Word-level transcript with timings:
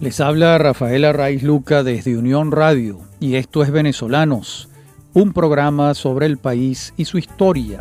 Les 0.00 0.20
habla 0.20 0.58
Rafaela 0.58 1.12
Raiz 1.12 1.42
Luca 1.42 1.82
desde 1.82 2.16
Unión 2.16 2.52
Radio 2.52 3.00
y 3.18 3.34
esto 3.34 3.64
es 3.64 3.72
Venezolanos, 3.72 4.68
un 5.12 5.32
programa 5.32 5.92
sobre 5.94 6.26
el 6.26 6.38
país 6.38 6.94
y 6.96 7.04
su 7.04 7.18
historia. 7.18 7.80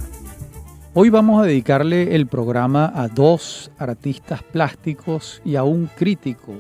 Hoy 0.96 1.12
vamos 1.12 1.40
a 1.40 1.46
dedicarle 1.46 2.16
el 2.16 2.26
programa 2.26 2.92
a 2.96 3.08
dos 3.08 3.70
artistas 3.78 4.42
plásticos 4.42 5.44
y 5.46 5.58
a 5.58 5.64
un 5.64 5.92
crítico 5.96 6.56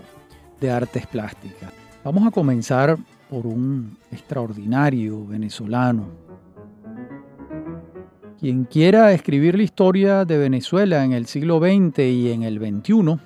de 0.61 0.69
artes 0.69 1.07
plásticas. 1.07 1.73
Vamos 2.03 2.27
a 2.27 2.31
comenzar 2.31 2.95
por 3.27 3.47
un 3.47 3.97
extraordinario 4.11 5.25
venezolano. 5.25 6.07
Quien 8.39 8.65
quiera 8.65 9.11
escribir 9.11 9.57
la 9.57 9.63
historia 9.63 10.23
de 10.23 10.37
Venezuela 10.37 11.03
en 11.03 11.13
el 11.13 11.25
siglo 11.25 11.57
XX 11.57 11.97
y 11.97 12.31
en 12.31 12.43
el 12.43 12.59
XXI, 12.59 13.17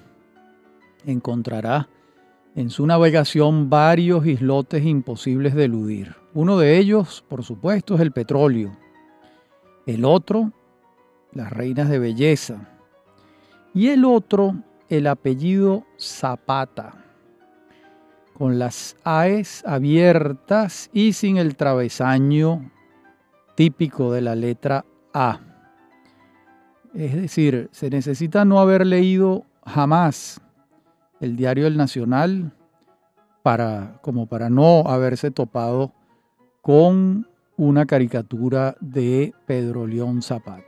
encontrará 1.06 1.90
en 2.56 2.70
su 2.70 2.86
navegación 2.86 3.70
varios 3.70 4.26
islotes 4.26 4.86
imposibles 4.86 5.56
de 5.56 5.66
eludir. 5.66 6.16
Uno 6.34 6.58
de 6.58 6.78
ellos, 6.78 7.24
por 7.28 7.44
supuesto, 7.44 7.96
es 7.96 8.02
el 8.02 8.12
petróleo. 8.12 8.78
El 9.86 10.06
otro, 10.06 10.52
las 11.32 11.52
reinas 11.52 11.90
de 11.90 12.00
belleza. 12.00 12.70
Y 13.74 13.88
el 13.88 14.04
otro, 14.06 14.56
el 14.90 15.08
apellido 15.08 15.86
Zapata, 15.98 17.06
con 18.34 18.60
las 18.60 18.98
AES 19.04 19.64
abiertas 19.66 20.90
y 20.92 21.14
sin 21.14 21.38
el 21.38 21.56
travesaño 21.56 22.72
típico 23.56 24.12
de 24.12 24.22
la 24.22 24.36
letra 24.36 24.86
A. 25.14 25.40
Es 26.94 27.16
decir, 27.16 27.70
se 27.72 27.90
necesita 27.90 28.44
no 28.44 28.60
haber 28.60 28.86
leído 28.86 29.46
jamás 29.66 30.42
el 31.22 31.36
diario 31.36 31.68
El 31.68 31.78
Nacional 31.78 32.52
para, 33.44 34.00
como 34.02 34.26
para 34.28 34.50
no 34.50 34.84
haberse 34.88 35.32
topado 35.32 35.94
con 36.62 37.28
una 37.56 37.86
caricatura 37.86 38.76
de 38.82 39.34
Pedro 39.46 39.88
León 39.88 40.22
Zapata. 40.22 40.66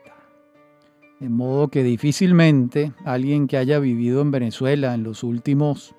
De 1.20 1.28
modo 1.30 1.70
que 1.70 1.84
difícilmente 1.84 2.94
alguien 3.04 3.48
que 3.48 3.58
haya 3.58 3.80
vivido 3.80 4.22
en 4.22 4.32
Venezuela 4.32 4.94
en 4.94 5.04
los 5.04 5.24
últimos 5.24 5.96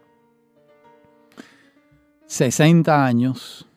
60 2.26 3.04
años 3.04 3.68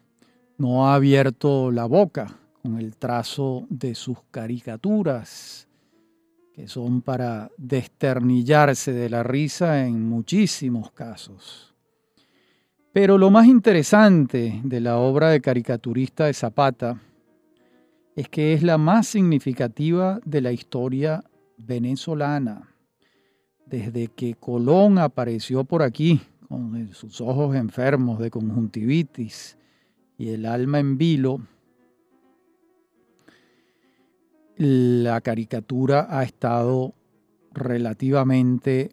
no 0.57 0.87
ha 0.87 0.95
abierto 0.95 1.71
la 1.71 1.85
boca 1.85 2.37
con 2.61 2.79
el 2.79 2.95
trazo 2.95 3.65
de 3.69 3.95
sus 3.95 4.17
caricaturas 4.31 5.66
que 6.57 6.67
son 6.67 7.03
para 7.03 7.51
desternillarse 7.55 8.91
de 8.91 9.11
la 9.11 9.21
risa 9.21 9.85
en 9.85 10.09
muchísimos 10.09 10.91
casos. 10.91 11.75
Pero 12.91 13.19
lo 13.19 13.29
más 13.29 13.45
interesante 13.45 14.59
de 14.63 14.79
la 14.81 14.97
obra 14.97 15.29
de 15.29 15.39
caricaturista 15.39 16.25
de 16.25 16.33
Zapata 16.33 16.99
es 18.15 18.27
que 18.29 18.53
es 18.53 18.63
la 18.63 18.79
más 18.79 19.05
significativa 19.05 20.19
de 20.25 20.41
la 20.41 20.51
historia 20.51 21.23
venezolana. 21.57 22.73
Desde 23.67 24.07
que 24.07 24.33
Colón 24.33 24.97
apareció 24.97 25.63
por 25.63 25.83
aquí, 25.83 26.21
con 26.47 26.91
sus 26.95 27.21
ojos 27.21 27.55
enfermos 27.55 28.17
de 28.17 28.31
conjuntivitis 28.31 29.59
y 30.17 30.29
el 30.29 30.47
alma 30.47 30.79
en 30.79 30.97
vilo, 30.97 31.39
la 34.57 35.21
caricatura 35.21 36.07
ha 36.09 36.23
estado 36.23 36.95
relativamente 37.53 38.91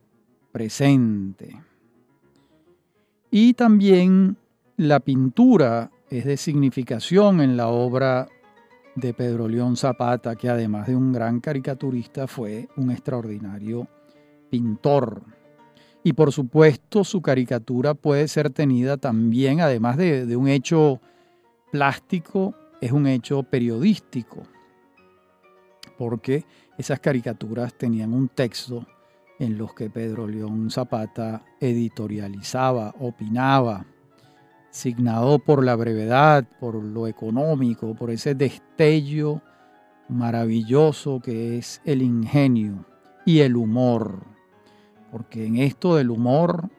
presente. 0.52 1.56
Y 3.30 3.54
también 3.54 4.36
la 4.76 5.00
pintura 5.00 5.90
es 6.10 6.26
de 6.26 6.36
significación 6.36 7.40
en 7.40 7.56
la 7.56 7.68
obra 7.68 8.28
de 8.94 9.14
Pedro 9.14 9.48
León 9.48 9.76
Zapata, 9.76 10.36
que 10.36 10.48
además 10.48 10.86
de 10.86 10.96
un 10.96 11.12
gran 11.12 11.40
caricaturista 11.40 12.26
fue 12.26 12.68
un 12.76 12.90
extraordinario 12.90 13.88
pintor. 14.50 15.22
Y 16.04 16.12
por 16.12 16.30
supuesto 16.30 17.02
su 17.04 17.22
caricatura 17.22 17.94
puede 17.94 18.28
ser 18.28 18.50
tenida 18.50 18.98
también, 18.98 19.62
además 19.62 19.96
de, 19.96 20.26
de 20.26 20.36
un 20.36 20.48
hecho 20.48 21.00
plástico, 21.72 22.54
es 22.82 22.92
un 22.92 23.06
hecho 23.06 23.42
periodístico 23.42 24.42
porque 25.96 26.44
esas 26.78 27.00
caricaturas 27.00 27.74
tenían 27.74 28.12
un 28.12 28.28
texto 28.28 28.86
en 29.38 29.58
los 29.58 29.74
que 29.74 29.90
Pedro 29.90 30.26
León 30.26 30.70
Zapata 30.70 31.44
editorializaba, 31.60 32.94
opinaba, 32.98 33.86
signado 34.70 35.38
por 35.38 35.64
la 35.64 35.76
brevedad, 35.76 36.46
por 36.58 36.74
lo 36.74 37.06
económico, 37.06 37.94
por 37.94 38.10
ese 38.10 38.34
destello 38.34 39.40
maravilloso 40.08 41.20
que 41.20 41.58
es 41.58 41.80
el 41.84 42.02
ingenio 42.02 42.84
y 43.24 43.40
el 43.40 43.56
humor. 43.56 44.24
Porque 45.10 45.46
en 45.46 45.58
esto 45.58 45.96
del 45.96 46.10
humor, 46.10 46.70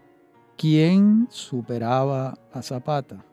¿quién 0.57 1.27
superaba 1.29 2.37
a 2.51 2.61
Zapata? 2.61 3.23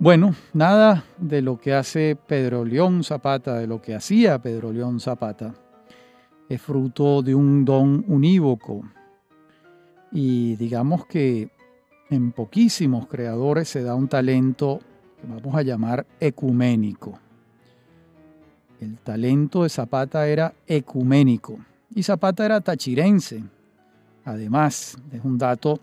Bueno, 0.00 0.34
nada 0.52 1.04
de 1.18 1.40
lo 1.40 1.60
que 1.60 1.72
hace 1.72 2.16
Pedro 2.16 2.64
León 2.64 3.04
Zapata, 3.04 3.54
de 3.58 3.68
lo 3.68 3.80
que 3.80 3.94
hacía 3.94 4.42
Pedro 4.42 4.72
León 4.72 4.98
Zapata, 4.98 5.54
es 6.48 6.60
fruto 6.60 7.22
de 7.22 7.32
un 7.32 7.64
don 7.64 8.04
unívoco. 8.08 8.82
Y 10.10 10.56
digamos 10.56 11.06
que 11.06 11.48
en 12.10 12.32
poquísimos 12.32 13.06
creadores 13.06 13.68
se 13.68 13.84
da 13.84 13.94
un 13.94 14.08
talento 14.08 14.80
que 15.20 15.28
vamos 15.28 15.54
a 15.54 15.62
llamar 15.62 16.04
ecuménico. 16.18 17.20
El 18.80 18.98
talento 18.98 19.62
de 19.62 19.68
Zapata 19.68 20.26
era 20.26 20.54
ecuménico 20.66 21.58
y 21.94 22.02
Zapata 22.02 22.44
era 22.44 22.60
tachirense. 22.60 23.44
Además, 24.24 24.98
es 25.12 25.24
un 25.24 25.38
dato 25.38 25.78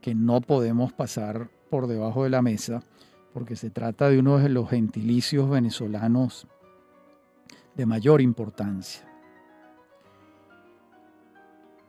que 0.00 0.14
no 0.14 0.40
podemos 0.40 0.92
pasar 0.92 1.50
por 1.68 1.88
debajo 1.88 2.22
de 2.22 2.30
la 2.30 2.42
mesa 2.42 2.84
porque 3.32 3.56
se 3.56 3.70
trata 3.70 4.08
de 4.08 4.18
uno 4.18 4.38
de 4.38 4.48
los 4.48 4.68
gentilicios 4.70 5.48
venezolanos 5.48 6.46
de 7.74 7.86
mayor 7.86 8.20
importancia. 8.20 9.06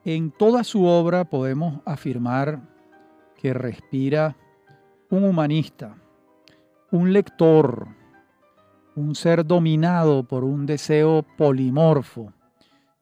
En 0.04 0.32
toda 0.32 0.64
su 0.64 0.86
obra 0.86 1.26
podemos 1.26 1.82
afirmar 1.86 2.62
que 3.38 3.54
respira 3.54 4.36
un 5.10 5.24
humanista, 5.24 5.96
un 6.92 7.14
lector, 7.14 7.88
un 8.96 9.16
ser 9.16 9.46
dominado 9.46 10.24
por 10.24 10.44
un 10.44 10.66
deseo 10.66 11.26
polimorfo, 11.38 12.34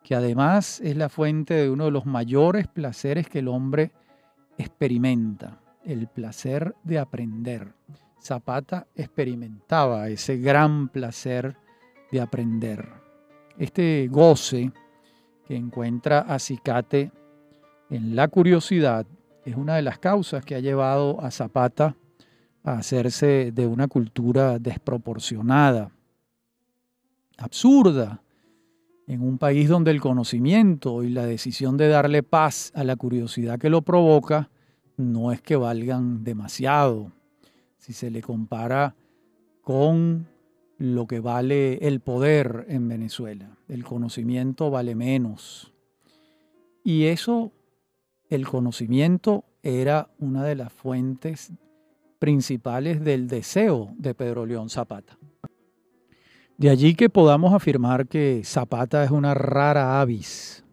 que 0.04 0.16
además 0.16 0.82
es 0.82 0.98
la 0.98 1.10
fuente 1.10 1.54
de 1.54 1.70
uno 1.70 1.86
de 1.86 1.92
los 1.92 2.06
mayores 2.06 2.68
placeres 2.68 3.28
que 3.30 3.40
el 3.40 3.48
hombre 3.48 3.92
experimenta, 4.58 5.60
el 5.86 6.08
placer 6.08 6.76
de 6.84 7.00
aprender. 7.00 7.74
Zapata 8.22 8.88
experimentaba 8.96 10.10
ese 10.10 10.38
gran 10.38 10.90
placer 10.90 11.58
de 12.12 12.22
aprender. 12.22 12.88
Este 13.58 14.08
goce 14.10 14.72
que 15.48 15.56
encuentra 15.56 16.20
acicate 16.20 17.12
en 17.90 18.16
la 18.16 18.28
curiosidad 18.28 19.06
es 19.46 19.56
una 19.56 19.76
de 19.76 19.82
las 19.82 20.00
causas 20.00 20.46
que 20.46 20.56
ha 20.56 20.60
llevado 20.60 21.22
a 21.22 21.32
Zapata 21.32 21.96
a 22.64 22.74
hacerse 22.74 23.52
de 23.54 23.68
una 23.68 23.88
cultura 23.88 24.60
desproporcionada, 24.60 25.92
absurda, 27.38 28.22
en 29.08 29.24
un 29.24 29.40
país 29.40 29.68
donde 29.68 29.90
el 29.90 30.02
conocimiento 30.02 31.02
y 31.02 31.10
la 31.10 31.26
decisión 31.26 31.78
de 31.78 31.88
darle 31.88 32.22
paz 32.22 32.72
a 32.76 32.84
la 32.84 32.96
curiosidad 32.96 33.58
que 33.58 33.72
lo 33.72 33.82
provoca 33.82 34.52
no 34.98 35.32
es 35.32 35.42
que 35.42 35.56
valgan 35.56 36.24
demasiado 36.24 37.12
si 37.80 37.94
se 37.94 38.12
le 38.12 38.22
compara 38.22 38.96
con 39.64 40.28
lo 40.78 41.08
que 41.08 41.20
vale 41.20 41.76
el 41.88 42.00
poder 42.00 42.66
en 42.70 42.88
Venezuela. 42.88 43.58
El 43.68 43.84
conocimiento 43.84 44.70
vale 44.70 44.96
menos. 44.96 45.74
Y 46.84 47.06
eso, 47.06 47.52
el 48.30 48.48
conocimiento 48.48 49.44
era 49.64 50.10
una 50.20 50.44
de 50.44 50.56
las 50.56 50.72
fuentes 50.72 51.52
principales 52.20 53.04
del 53.04 53.28
deseo 53.28 53.94
de 53.98 54.14
Pedro 54.14 54.46
León 54.46 54.70
Zapata. 54.70 55.18
De 56.58 56.70
allí 56.70 56.94
que 56.94 57.10
podamos 57.10 57.54
afirmar 57.54 58.08
que 58.08 58.42
Zapata 58.44 59.04
es 59.04 59.12
una 59.12 59.34
rara 59.34 60.02
avis. 60.02 60.64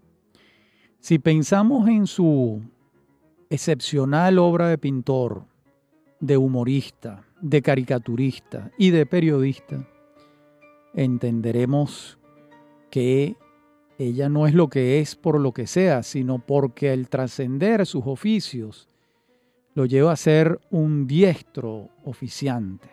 Si 0.98 1.20
pensamos 1.20 1.88
en 1.88 2.08
su 2.08 2.62
excepcional 3.50 4.38
obra 4.38 4.68
de 4.68 4.78
pintor, 4.78 5.44
de 6.20 6.36
humorista, 6.36 7.24
de 7.40 7.62
caricaturista 7.62 8.70
y 8.78 8.90
de 8.90 9.06
periodista, 9.06 9.86
entenderemos 10.94 12.18
que 12.90 13.36
ella 13.98 14.28
no 14.28 14.46
es 14.46 14.54
lo 14.54 14.68
que 14.68 15.00
es 15.00 15.16
por 15.16 15.40
lo 15.40 15.52
que 15.52 15.66
sea, 15.66 16.02
sino 16.02 16.38
porque 16.38 16.90
al 16.90 17.08
trascender 17.08 17.86
sus 17.86 18.06
oficios 18.06 18.88
lo 19.74 19.86
lleva 19.86 20.12
a 20.12 20.16
ser 20.16 20.60
un 20.70 21.06
diestro 21.06 21.90
oficiante. 22.04 22.88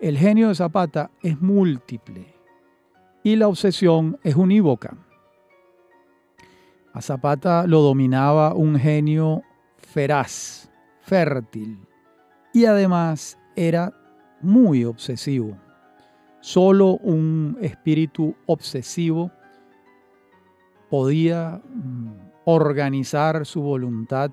El 0.00 0.16
genio 0.16 0.48
de 0.48 0.54
Zapata 0.54 1.10
es 1.22 1.40
múltiple 1.40 2.34
y 3.22 3.36
la 3.36 3.48
obsesión 3.48 4.18
es 4.22 4.36
unívoca. 4.36 4.96
A 6.92 7.02
Zapata 7.02 7.66
lo 7.66 7.80
dominaba 7.80 8.54
un 8.54 8.78
genio 8.78 9.42
feraz, 9.76 10.67
fértil 11.08 11.78
y 12.52 12.66
además 12.66 13.38
era 13.56 13.94
muy 14.42 14.84
obsesivo. 14.84 15.56
Solo 16.40 16.98
un 16.98 17.56
espíritu 17.60 18.36
obsesivo 18.46 19.30
podía 20.90 21.60
mm, 21.64 22.12
organizar 22.44 23.46
su 23.46 23.62
voluntad 23.62 24.30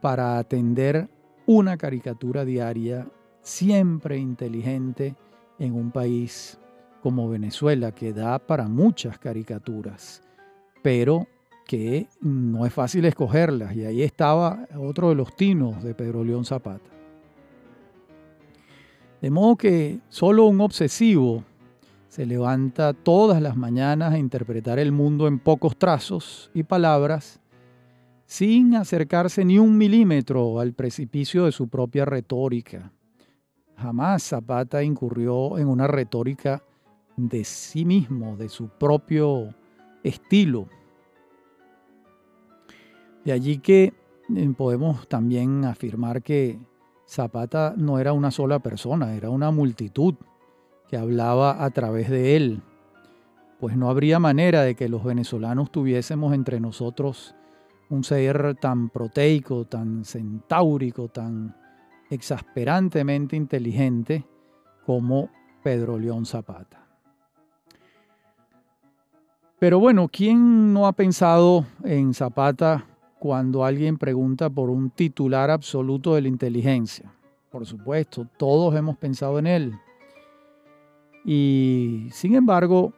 para 0.00 0.38
atender 0.38 1.08
una 1.46 1.76
caricatura 1.76 2.44
diaria 2.44 3.08
siempre 3.42 4.16
inteligente 4.16 5.16
en 5.58 5.74
un 5.74 5.90
país 5.90 6.58
como 7.02 7.28
Venezuela, 7.28 7.92
que 7.92 8.12
da 8.12 8.38
para 8.38 8.68
muchas 8.68 9.18
caricaturas, 9.18 10.22
pero 10.82 11.26
que 11.66 12.06
no 12.20 12.64
es 12.64 12.72
fácil 12.72 13.04
escogerlas. 13.04 13.74
Y 13.74 13.84
ahí 13.84 14.02
estaba 14.02 14.66
otro 14.78 15.08
de 15.10 15.16
los 15.16 15.34
tinos 15.34 15.82
de 15.82 15.94
Pedro 15.94 16.24
León 16.24 16.44
Zapata. 16.44 16.90
De 19.20 19.30
modo 19.30 19.56
que 19.56 19.98
solo 20.08 20.44
un 20.46 20.60
obsesivo 20.60 21.42
se 22.08 22.24
levanta 22.24 22.92
todas 22.94 23.42
las 23.42 23.56
mañanas 23.56 24.12
a 24.12 24.18
interpretar 24.18 24.78
el 24.78 24.92
mundo 24.92 25.26
en 25.26 25.38
pocos 25.38 25.76
trazos 25.76 26.50
y 26.54 26.62
palabras, 26.62 27.40
sin 28.24 28.74
acercarse 28.74 29.44
ni 29.44 29.58
un 29.58 29.76
milímetro 29.76 30.60
al 30.60 30.72
precipicio 30.72 31.44
de 31.44 31.52
su 31.52 31.68
propia 31.68 32.04
retórica. 32.04 32.92
Jamás 33.76 34.22
Zapata 34.22 34.82
incurrió 34.82 35.58
en 35.58 35.68
una 35.68 35.86
retórica 35.86 36.62
de 37.16 37.44
sí 37.44 37.84
mismo, 37.84 38.36
de 38.36 38.48
su 38.48 38.68
propio 38.68 39.54
estilo. 40.02 40.68
De 43.26 43.32
allí 43.32 43.58
que 43.58 43.92
eh, 44.36 44.54
podemos 44.56 45.08
también 45.08 45.64
afirmar 45.64 46.22
que 46.22 46.60
Zapata 47.08 47.74
no 47.76 47.98
era 47.98 48.12
una 48.12 48.30
sola 48.30 48.60
persona, 48.60 49.16
era 49.16 49.30
una 49.30 49.50
multitud 49.50 50.14
que 50.86 50.96
hablaba 50.96 51.64
a 51.64 51.70
través 51.70 52.08
de 52.08 52.36
él. 52.36 52.62
Pues 53.58 53.76
no 53.76 53.90
habría 53.90 54.20
manera 54.20 54.62
de 54.62 54.76
que 54.76 54.88
los 54.88 55.02
venezolanos 55.02 55.72
tuviésemos 55.72 56.34
entre 56.34 56.60
nosotros 56.60 57.34
un 57.90 58.04
ser 58.04 58.54
tan 58.60 58.90
proteico, 58.90 59.64
tan 59.64 60.04
centáurico, 60.04 61.08
tan 61.08 61.56
exasperantemente 62.08 63.34
inteligente 63.34 64.24
como 64.84 65.30
Pedro 65.64 65.98
León 65.98 66.26
Zapata. 66.26 66.86
Pero 69.58 69.80
bueno, 69.80 70.06
¿quién 70.06 70.72
no 70.72 70.86
ha 70.86 70.92
pensado 70.92 71.66
en 71.82 72.14
Zapata 72.14 72.84
cuando 73.26 73.64
alguien 73.64 73.98
pregunta 73.98 74.48
por 74.48 74.70
un 74.70 74.88
titular 74.88 75.50
absoluto 75.50 76.14
de 76.14 76.22
la 76.22 76.28
inteligencia? 76.28 77.12
Por 77.50 77.66
supuesto, 77.66 78.24
todos 78.36 78.72
hemos 78.76 78.96
pensado 78.98 79.40
en 79.40 79.48
él. 79.48 79.74
Y 81.24 82.06
sin 82.12 82.36
embargo, 82.36 82.92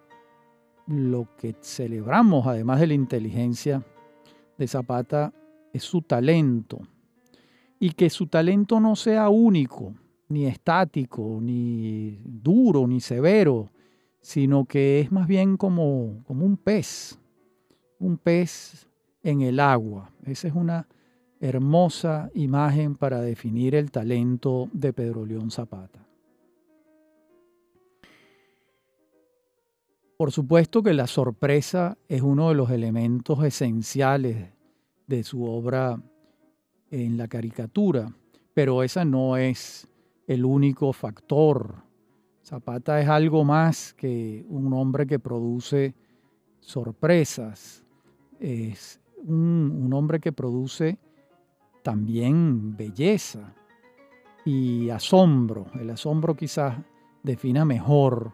lo 0.87 1.29
que 1.39 1.57
celebramos, 1.63 2.47
además 2.47 2.79
de 2.81 2.89
la 2.89 2.93
inteligencia 2.93 3.83
de 4.59 4.69
Zapata, 4.69 5.33
es 5.73 5.83
su 5.83 6.03
talento. 6.03 6.81
Y 7.81 7.93
que 7.93 8.11
su 8.11 8.27
talento 8.27 8.81
no 8.81 8.97
sea 8.97 9.31
único, 9.31 9.95
ni 10.29 10.45
estático, 10.45 11.39
ni 11.41 12.21
duro, 12.23 12.87
ni 12.87 13.01
severo, 13.01 13.71
sino 14.21 14.67
que 14.67 15.01
es 15.01 15.11
más 15.11 15.27
bien 15.27 15.57
como, 15.57 16.23
como 16.27 16.45
un 16.45 16.59
pez, 16.59 17.19
un 17.99 18.19
pez 18.19 18.88
en 19.23 19.41
el 19.43 19.61
agua. 19.61 20.11
Esa 20.25 20.49
es 20.49 20.55
una 20.55 20.87
hermosa 21.41 22.31
imagen 22.35 22.97
para 22.97 23.20
definir 23.20 23.75
el 23.75 23.91
talento 23.91 24.69
de 24.73 24.93
Pedro 24.93 25.25
León 25.25 25.50
Zapata. 25.50 26.05
Por 30.17 30.32
supuesto 30.32 30.82
que 30.82 30.94
la 30.94 31.06
sorpresa 31.06 31.97
es 32.09 32.23
uno 32.23 32.49
de 32.49 32.55
los 32.55 32.70
elementos 32.70 33.44
esenciales 33.44 34.50
de 35.06 35.23
su 35.23 35.44
obra 35.44 36.00
en 36.91 37.17
la 37.17 37.29
caricatura, 37.29 38.12
pero 38.53 38.82
esa 38.82 39.05
no 39.05 39.37
es 39.37 39.87
el 40.26 40.44
único 40.44 40.93
factor 40.93 41.88
Zapata 42.49 42.99
es 42.99 43.06
algo 43.11 43.44
más 43.44 43.93
que 43.93 44.43
un 44.49 44.73
hombre 44.73 45.06
que 45.06 45.19
produce 45.19 45.94
sorpresas, 46.61 47.85
es 48.41 48.99
un, 49.25 49.91
hombre 49.93 50.20
que 50.20 50.32
produce 50.32 50.99
también 51.82 52.76
belleza 52.76 53.55
y 54.44 54.91
asombro. 54.91 55.67
El 55.81 55.91
asombro 55.91 56.35
quizás 56.35 56.79
defina 57.23 57.65
mejor 57.65 58.32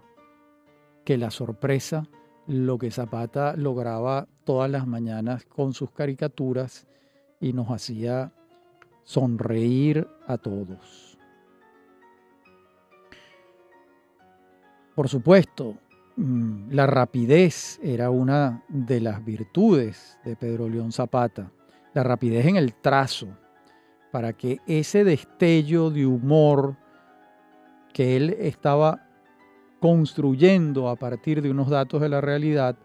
que 1.04 1.19
la 1.19 1.31
sorpresa 1.31 2.08
lo 2.46 2.78
que 2.78 2.90
Zapata 2.90 3.56
lograba 3.56 4.26
todas 4.44 4.70
las 4.70 4.86
mañanas 4.86 5.46
con 5.46 5.72
sus 5.72 5.90
caricaturas 5.90 6.86
y 7.40 7.52
nos 7.52 7.69
hacía 7.69 8.32
sonreír 9.02 10.06
a 10.26 10.38
todos. 10.38 11.19
Por 14.94 15.08
supuesto, 15.08 15.76
la 16.16 16.87
rapidez 16.87 17.81
era 17.82 18.11
una 18.11 18.62
de 18.69 19.00
las 19.00 19.25
virtudes 19.25 20.19
de 20.25 20.37
Pedro 20.37 20.69
León 20.69 20.93
Zapata, 20.93 21.50
la 21.93 22.02
rapidez 22.02 22.46
en 22.46 22.56
el 22.56 22.75
trazo, 22.75 23.28
para 24.12 24.32
que 24.32 24.61
ese 24.66 25.02
destello 25.02 25.90
de 25.90 26.06
humor 26.06 26.76
que 27.93 28.16
él 28.16 28.37
estaba 28.38 29.08
construyendo 29.81 30.88
a 30.88 30.96
partir 30.96 31.43
de 31.43 31.50
unos 31.50 31.69
datos 31.69 32.00
de 32.00 32.08
la 32.08 32.20
realidad 32.20 32.76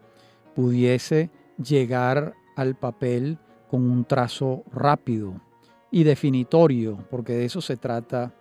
pudiese 0.56 1.30
llegar 1.64 2.34
al 2.56 2.76
papel 2.76 3.38
con 3.70 3.90
un 3.90 4.06
trazo 4.06 4.64
rápido 4.72 5.40
y 5.92 6.04
definitorio, 6.04 6.98
porque 7.10 7.34
de 7.34 7.46
eso 7.46 7.62
se 7.62 7.78
trata 7.78 8.34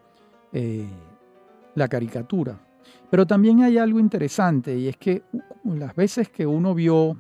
eh, 0.53 0.89
la 1.75 1.89
caricatura. 1.89 2.68
Pero 3.11 3.27
también 3.27 3.63
hay 3.63 3.79
algo 3.79 3.99
interesante 3.99 4.77
y 4.77 4.89
es 4.89 4.97
que 4.97 5.23
las 5.65 5.95
veces 5.95 6.29
que 6.29 6.47
uno 6.47 6.75
vio 6.75 7.17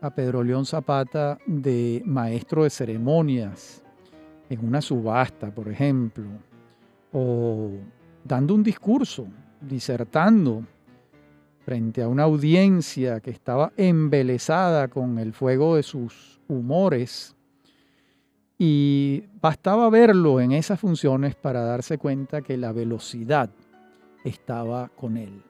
a 0.00 0.10
Pedro 0.10 0.42
León 0.42 0.64
Zapata 0.64 1.38
de 1.46 2.02
maestro 2.04 2.64
de 2.64 2.70
ceremonias 2.70 3.82
en 4.48 4.64
una 4.64 4.80
subasta, 4.80 5.50
por 5.50 5.68
ejemplo, 5.68 6.24
o 7.12 7.70
dando 8.24 8.54
un 8.54 8.62
discurso, 8.62 9.26
disertando 9.60 10.62
frente 11.64 12.02
a 12.02 12.08
una 12.08 12.22
audiencia 12.22 13.20
que 13.20 13.30
estaba 13.30 13.72
embelesada 13.76 14.88
con 14.88 15.18
el 15.18 15.34
fuego 15.34 15.76
de 15.76 15.82
sus 15.82 16.40
humores, 16.48 17.34
y 18.58 19.22
bastaba 19.40 19.88
verlo 19.88 20.40
en 20.40 20.50
esas 20.52 20.80
funciones 20.80 21.36
para 21.36 21.62
darse 21.62 21.96
cuenta 21.96 22.42
que 22.42 22.56
la 22.56 22.72
velocidad 22.72 23.50
estaba 24.28 24.88
con 24.88 25.16
él. 25.16 25.42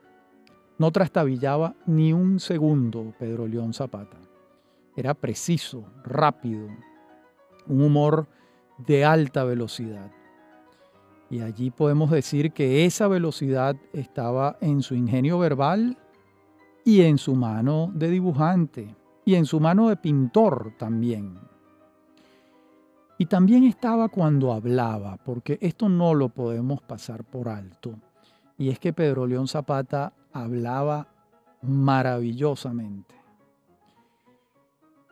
No 0.78 0.90
trastabillaba 0.92 1.75
ni 1.87 2.12
un 2.12 2.40
segundo 2.40 3.12
Pedro 3.18 3.47
León 3.47 3.75
Zapata. 3.75 4.16
Era 4.97 5.14
preciso, 5.14 5.85
rápido, 6.04 6.68
un 7.66 7.82
humor 7.82 8.26
de 8.78 9.04
alta 9.04 9.44
velocidad. 9.44 10.11
Y 11.30 11.40
allí 11.40 11.70
podemos 11.70 12.11
decir 12.11 12.52
que 12.52 12.87
esa 12.87 13.06
velocidad 13.06 13.76
estaba 13.92 14.56
en 14.61 14.82
su 14.82 14.94
ingenio 14.94 15.38
verbal 15.38 15.99
y 16.85 17.02
en 17.02 17.18
su 17.18 17.35
mano 17.35 17.90
de 17.94 18.08
dibujante 18.08 18.97
y 19.25 19.35
en 19.35 19.44
su 19.44 19.61
mano 19.61 19.90
de 19.90 19.97
pintor 19.97 20.73
también. 20.78 21.38
Y 23.18 23.26
también 23.26 23.64
estaba 23.64 24.08
cuando 24.08 24.52
hablaba, 24.52 25.16
porque 25.18 25.58
esto 25.61 25.88
no 25.88 26.14
lo 26.14 26.28
podemos 26.28 26.80
pasar 26.80 27.25
por 27.25 27.49
alto. 27.49 27.97
Y 28.58 28.70
es 28.70 28.78
que 28.78 28.92
Pedro 28.92 29.26
León 29.26 29.48
Zapata 29.48 30.12
hablaba 30.32 31.08
maravillosamente. 31.62 33.14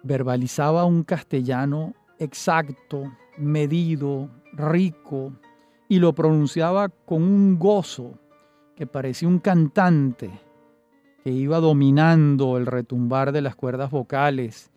Verbalizaba 0.02 0.84
un 0.84 1.04
castellano 1.04 1.94
exacto, 2.18 3.12
medido, 3.38 4.28
rico, 4.52 5.32
y 5.88 6.00
lo 6.00 6.14
pronunciaba 6.14 6.88
con 6.88 7.22
un 7.22 7.58
gozo 7.58 8.18
que 8.74 8.86
parecía 8.86 9.28
un 9.28 9.38
cantante 9.38 10.30
que 11.22 11.30
iba 11.30 11.58
dominando 11.60 12.56
el 12.56 12.66
retumbar 12.66 13.32
de 13.32 13.40
las 13.42 13.56
cuerdas 13.56 13.90
vocales 13.90 14.70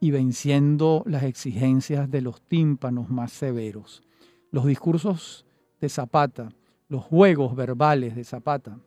y 0.00 0.10
venciendo 0.10 1.02
las 1.06 1.22
exigencias 1.22 2.10
de 2.10 2.20
los 2.20 2.40
tímpanos 2.42 3.08
más 3.10 3.32
severos. 3.32 4.02
Los 4.50 4.66
discursos 4.66 5.46
de 5.80 5.88
Zapata, 5.88 6.50
los 6.88 7.04
juegos 7.04 7.54
verbales 7.54 8.16
de 8.16 8.24
Zapata, 8.24 8.78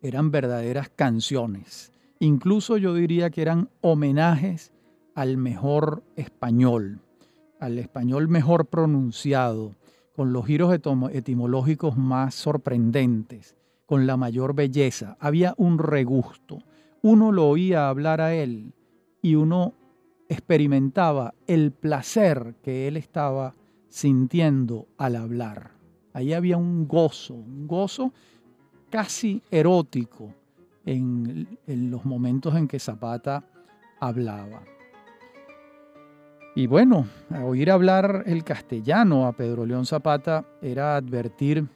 eran 0.00 0.30
verdaderas 0.30 0.88
canciones. 0.88 1.92
Incluso 2.20 2.76
yo 2.76 2.94
diría 2.94 3.30
que 3.30 3.42
eran 3.42 3.68
homenajes 3.80 4.72
al 5.14 5.36
mejor 5.36 6.02
español, 6.16 7.00
al 7.60 7.78
español 7.78 8.28
mejor 8.28 8.66
pronunciado, 8.66 9.74
con 10.14 10.32
los 10.32 10.46
giros 10.46 10.72
etimológicos 11.12 11.96
más 11.96 12.34
sorprendentes, 12.34 13.56
con 13.86 14.06
la 14.06 14.16
mayor 14.16 14.54
belleza. 14.54 15.16
Había 15.20 15.54
un 15.56 15.78
regusto. 15.78 16.62
Uno 17.02 17.32
lo 17.32 17.48
oía 17.48 17.88
hablar 17.88 18.20
a 18.20 18.34
él 18.34 18.72
y 19.20 19.34
uno 19.34 19.74
experimentaba 20.28 21.34
el 21.46 21.72
placer 21.72 22.54
que 22.62 22.88
él 22.88 22.96
estaba 22.96 23.54
sintiendo 23.88 24.86
al 24.96 25.16
hablar. 25.16 25.73
Ahí 26.14 26.32
había 26.32 26.56
un 26.56 26.86
gozo, 26.86 27.34
un 27.34 27.66
gozo 27.66 28.12
casi 28.88 29.42
erótico 29.50 30.32
en, 30.86 31.58
los 31.66 32.04
momentos 32.04 32.54
en 32.54 32.68
que 32.68 32.78
Zapata 32.78 33.44
hablaba. 33.98 34.62
Y 36.54 36.68
bueno, 36.68 37.08
oír 37.42 37.72
hablar 37.72 38.22
el 38.26 38.44
castellano 38.44 39.26
a 39.26 39.32
Pedro 39.32 39.66
León 39.66 39.86
Zapata 39.86 40.46
era 40.62 40.94
advertir 40.94 41.66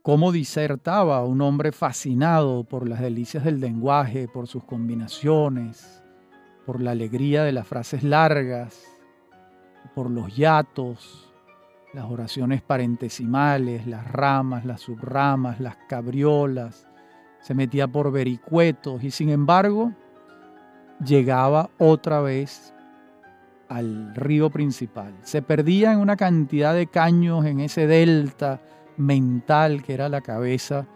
cómo 0.00 0.32
disertaba 0.32 1.22
un 1.26 1.42
hombre 1.42 1.72
fascinado 1.72 2.64
por 2.64 2.88
las 2.88 3.00
delicias 3.00 3.44
del 3.44 3.60
lenguaje, 3.60 4.28
por 4.28 4.46
sus 4.46 4.64
combinaciones, 4.64 6.02
por 6.64 6.80
la 6.80 6.92
alegría 6.92 7.44
de 7.44 7.52
las 7.52 7.68
frases 7.68 8.02
largas, 8.02 8.82
por 9.94 10.10
los 10.10 10.34
yatos, 10.34 11.23
las 11.94 12.10
oraciones 12.10 12.60
parentesimales, 12.60 13.86
las 13.86 14.10
ramas, 14.10 14.64
las 14.64 14.80
subramas, 14.80 15.60
las 15.60 15.76
cabriolas, 15.88 16.88
se 17.40 17.54
metía 17.54 17.86
por 17.86 18.10
vericuetos 18.10 19.04
y 19.04 19.10
sin 19.10 19.28
embargo 19.30 19.92
llegaba 21.04 21.70
otra 21.78 22.20
vez 22.20 22.74
al 23.68 24.14
río 24.14 24.50
principal. 24.50 25.14
Se 25.22 25.42
perdía 25.42 25.92
en 25.92 25.98
una 25.98 26.16
cantidad 26.16 26.74
de 26.74 26.86
caños 26.86 27.44
en 27.44 27.60
ese 27.60 27.86
delta 27.86 28.60
mental 28.96 29.82
que 29.82 29.94
era 29.94 30.08
la 30.08 30.20
cabeza 30.20 30.86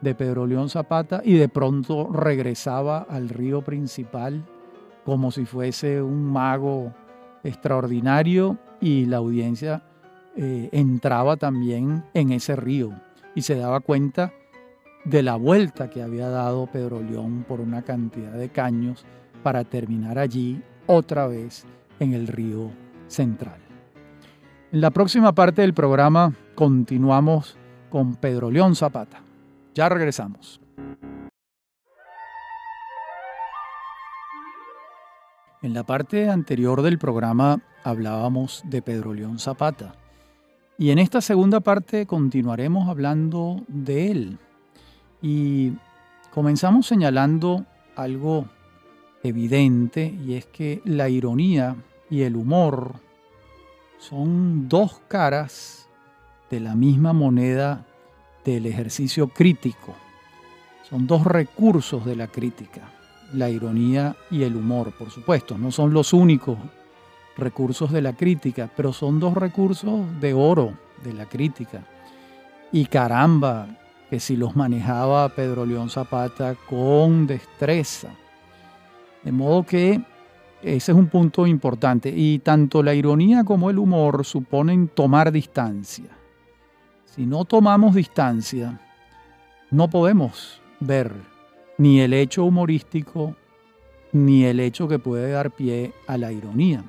de 0.00 0.14
Pedro 0.14 0.46
León 0.46 0.68
Zapata 0.68 1.20
y 1.24 1.34
de 1.34 1.48
pronto 1.48 2.10
regresaba 2.12 2.98
al 3.08 3.28
río 3.28 3.62
principal 3.62 4.44
como 5.04 5.30
si 5.30 5.44
fuese 5.44 6.02
un 6.02 6.24
mago 6.24 6.92
extraordinario 7.42 8.58
y 8.80 9.06
la 9.06 9.18
audiencia 9.18 9.82
eh, 10.40 10.68
entraba 10.70 11.36
también 11.36 12.04
en 12.14 12.30
ese 12.30 12.54
río 12.54 12.92
y 13.34 13.42
se 13.42 13.56
daba 13.56 13.80
cuenta 13.80 14.32
de 15.04 15.24
la 15.24 15.34
vuelta 15.34 15.90
que 15.90 16.00
había 16.00 16.28
dado 16.28 16.68
Pedro 16.68 17.02
León 17.02 17.44
por 17.48 17.60
una 17.60 17.82
cantidad 17.82 18.34
de 18.34 18.48
caños 18.48 19.04
para 19.42 19.64
terminar 19.64 20.16
allí 20.16 20.62
otra 20.86 21.26
vez 21.26 21.66
en 21.98 22.14
el 22.14 22.28
río 22.28 22.70
Central. 23.08 23.58
En 24.70 24.80
la 24.80 24.92
próxima 24.92 25.34
parte 25.34 25.62
del 25.62 25.74
programa 25.74 26.32
continuamos 26.54 27.56
con 27.90 28.14
Pedro 28.14 28.48
León 28.52 28.76
Zapata. 28.76 29.20
Ya 29.74 29.88
regresamos. 29.88 30.60
En 35.62 35.74
la 35.74 35.82
parte 35.82 36.30
anterior 36.30 36.82
del 36.82 37.00
programa 37.00 37.60
hablábamos 37.82 38.62
de 38.66 38.82
Pedro 38.82 39.14
León 39.14 39.40
Zapata 39.40 39.94
y 40.78 40.92
en 40.92 41.00
esta 41.00 41.20
segunda 41.20 41.58
parte 41.58 42.06
continuaremos 42.06 42.88
hablando 42.88 43.60
de 43.66 44.12
él. 44.12 44.38
Y 45.20 45.72
comenzamos 46.32 46.86
señalando 46.86 47.66
algo 47.96 48.46
evidente 49.24 50.16
y 50.24 50.34
es 50.34 50.46
que 50.46 50.80
la 50.84 51.08
ironía 51.08 51.74
y 52.08 52.22
el 52.22 52.36
humor 52.36 52.94
son 53.98 54.68
dos 54.68 55.00
caras 55.08 55.88
de 56.48 56.60
la 56.60 56.76
misma 56.76 57.12
moneda 57.12 57.84
del 58.44 58.66
ejercicio 58.66 59.26
crítico. 59.28 59.96
Son 60.88 61.08
dos 61.08 61.24
recursos 61.24 62.06
de 62.06 62.14
la 62.14 62.28
crítica, 62.28 62.82
la 63.34 63.50
ironía 63.50 64.14
y 64.30 64.44
el 64.44 64.54
humor, 64.54 64.92
por 64.96 65.10
supuesto. 65.10 65.58
No 65.58 65.72
son 65.72 65.92
los 65.92 66.12
únicos 66.12 66.56
recursos 67.38 67.92
de 67.92 68.02
la 68.02 68.12
crítica, 68.12 68.68
pero 68.76 68.92
son 68.92 69.20
dos 69.20 69.34
recursos 69.34 70.00
de 70.20 70.34
oro 70.34 70.72
de 71.04 71.12
la 71.12 71.26
crítica. 71.26 71.84
Y 72.72 72.86
caramba, 72.86 73.68
que 74.10 74.20
si 74.20 74.36
los 74.36 74.56
manejaba 74.56 75.28
Pedro 75.30 75.64
León 75.64 75.90
Zapata 75.90 76.54
con 76.68 77.26
destreza 77.26 78.10
de 79.22 79.32
modo 79.32 79.62
que 79.64 80.00
ese 80.62 80.92
es 80.92 80.98
un 80.98 81.08
punto 81.08 81.46
importante. 81.46 82.12
Y 82.14 82.38
tanto 82.40 82.82
la 82.82 82.94
ironía 82.94 83.44
como 83.44 83.70
el 83.70 83.78
humor 83.78 84.24
suponen 84.24 84.88
tomar 84.88 85.30
distancia. 85.30 86.06
Si 87.04 87.26
no 87.26 87.44
tomamos 87.44 87.94
distancia, 87.94 88.80
no 89.70 89.88
podemos 89.88 90.60
ver 90.80 91.12
ni 91.76 92.00
el 92.00 92.12
hecho 92.12 92.44
humorístico 92.44 93.36
ni 94.12 94.44
el 94.44 94.60
hecho 94.60 94.88
que 94.88 94.98
puede 94.98 95.32
dar 95.32 95.50
pie 95.50 95.92
a 96.06 96.16
la 96.16 96.32
ironía. 96.32 96.82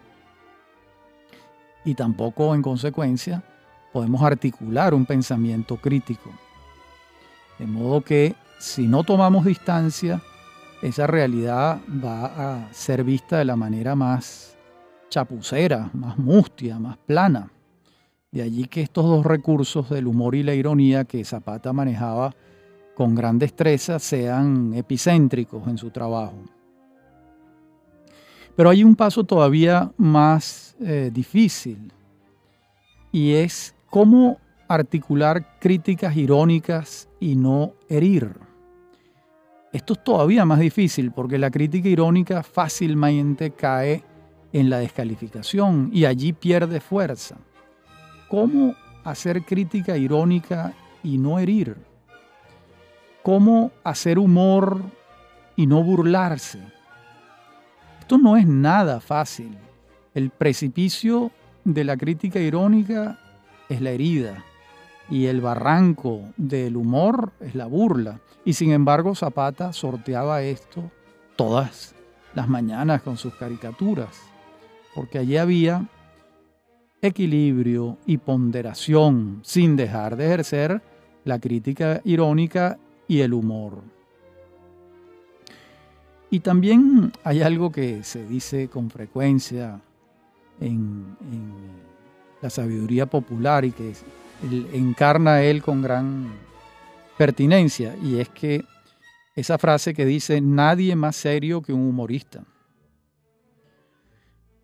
Y 1.85 1.95
tampoco, 1.95 2.53
en 2.53 2.61
consecuencia, 2.61 3.43
podemos 3.91 4.21
articular 4.21 4.93
un 4.93 5.05
pensamiento 5.05 5.77
crítico. 5.77 6.29
De 7.57 7.65
modo 7.65 8.01
que 8.01 8.35
si 8.59 8.87
no 8.87 9.03
tomamos 9.03 9.45
distancia, 9.45 10.21
esa 10.81 11.07
realidad 11.07 11.79
va 12.03 12.25
a 12.65 12.73
ser 12.73 13.03
vista 13.03 13.37
de 13.37 13.45
la 13.45 13.55
manera 13.55 13.95
más 13.95 14.57
chapucera, 15.09 15.89
más 15.93 16.17
mustia, 16.17 16.79
más 16.79 16.97
plana. 16.97 17.51
De 18.31 18.41
allí 18.41 18.65
que 18.65 18.81
estos 18.81 19.05
dos 19.05 19.25
recursos 19.25 19.89
del 19.89 20.07
humor 20.07 20.35
y 20.35 20.43
la 20.43 20.53
ironía 20.53 21.05
que 21.05 21.25
Zapata 21.25 21.73
manejaba 21.73 22.35
con 22.95 23.15
gran 23.15 23.39
destreza 23.39 23.97
sean 23.97 24.73
epicéntricos 24.73 25.67
en 25.67 25.77
su 25.77 25.89
trabajo. 25.89 26.43
Pero 28.55 28.69
hay 28.69 28.83
un 28.83 28.95
paso 28.95 29.23
todavía 29.23 29.91
más 29.97 30.75
eh, 30.81 31.09
difícil 31.13 31.91
y 33.11 33.33
es 33.33 33.75
cómo 33.89 34.37
articular 34.67 35.57
críticas 35.59 36.15
irónicas 36.15 37.09
y 37.19 37.35
no 37.35 37.73
herir. 37.89 38.35
Esto 39.71 39.93
es 39.93 40.03
todavía 40.03 40.45
más 40.45 40.59
difícil 40.59 41.11
porque 41.11 41.37
la 41.37 41.51
crítica 41.51 41.87
irónica 41.89 42.43
fácilmente 42.43 43.51
cae 43.51 44.03
en 44.51 44.69
la 44.69 44.79
descalificación 44.79 45.89
y 45.93 46.05
allí 46.05 46.33
pierde 46.33 46.79
fuerza. 46.79 47.37
¿Cómo 48.29 48.75
hacer 49.03 49.43
crítica 49.43 49.97
irónica 49.97 50.73
y 51.03 51.17
no 51.17 51.39
herir? 51.39 51.77
¿Cómo 53.23 53.71
hacer 53.83 54.17
humor 54.17 54.81
y 55.55 55.67
no 55.67 55.83
burlarse? 55.83 56.59
Esto 58.09 58.17
no 58.17 58.37
es 58.37 58.47
nada 58.47 59.01
fácil. 59.01 59.55
El 60.15 60.31
precipicio 60.31 61.29
de 61.63 61.83
la 61.83 61.95
crítica 61.95 62.39
irónica 62.39 63.19
es 63.69 63.81
la 63.81 63.91
herida 63.91 64.43
y 65.11 65.27
el 65.27 65.41
barranco 65.41 66.21
del 66.35 66.75
humor 66.75 67.33
es 67.39 67.53
la 67.53 67.67
burla. 67.67 68.19
Y 68.43 68.53
sin 68.53 68.71
embargo 68.71 69.13
Zapata 69.13 69.73
sorteaba 69.73 70.41
esto 70.41 70.89
todas 71.35 71.93
las 72.33 72.49
mañanas 72.49 73.03
con 73.03 73.15
sus 73.15 73.35
caricaturas, 73.35 74.19
porque 74.95 75.19
allí 75.19 75.37
había 75.37 75.87
equilibrio 77.03 77.99
y 78.07 78.17
ponderación 78.17 79.41
sin 79.43 79.75
dejar 79.75 80.15
de 80.15 80.25
ejercer 80.25 80.81
la 81.25 81.37
crítica 81.37 82.01
irónica 82.03 82.79
y 83.07 83.19
el 83.19 83.35
humor. 83.35 83.98
Y 86.31 86.41
también 86.41 87.11
hay 87.23 87.41
algo 87.41 87.71
que 87.71 88.03
se 88.03 88.25
dice 88.25 88.67
con 88.67 88.89
frecuencia 88.89 89.81
en, 90.59 91.17
la 92.41 92.49
sabiduría 92.49 93.05
popular 93.05 93.65
y 93.65 93.71
que 93.71 93.93
encarna 94.73 95.41
él 95.41 95.61
con 95.61 95.81
gran 95.81 96.31
pertinencia, 97.17 97.97
y 98.01 98.19
es 98.19 98.29
que 98.29 98.63
esa 99.35 99.57
frase 99.57 99.93
que 99.93 100.05
dice, 100.05 100.39
nadie 100.39 100.95
más 100.95 101.17
serio 101.17 101.61
que 101.61 101.73
un 101.73 101.81
humorista. 101.81 102.45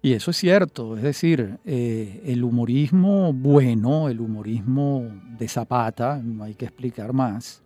Y 0.02 0.14
eso 0.14 0.32
es 0.32 0.38
cierto, 0.38 0.96
es 0.96 1.04
decir, 1.04 1.58
eh, 1.66 2.22
el 2.26 2.44
humorismo 2.44 3.34
bueno, 3.34 4.08
el 4.08 4.22
humorismo 4.22 5.04
de 5.38 5.48
Zapata, 5.50 6.22
no 6.24 6.44
hay 6.44 6.54
que 6.54 6.66
explicar 6.66 7.12
más, 7.12 7.62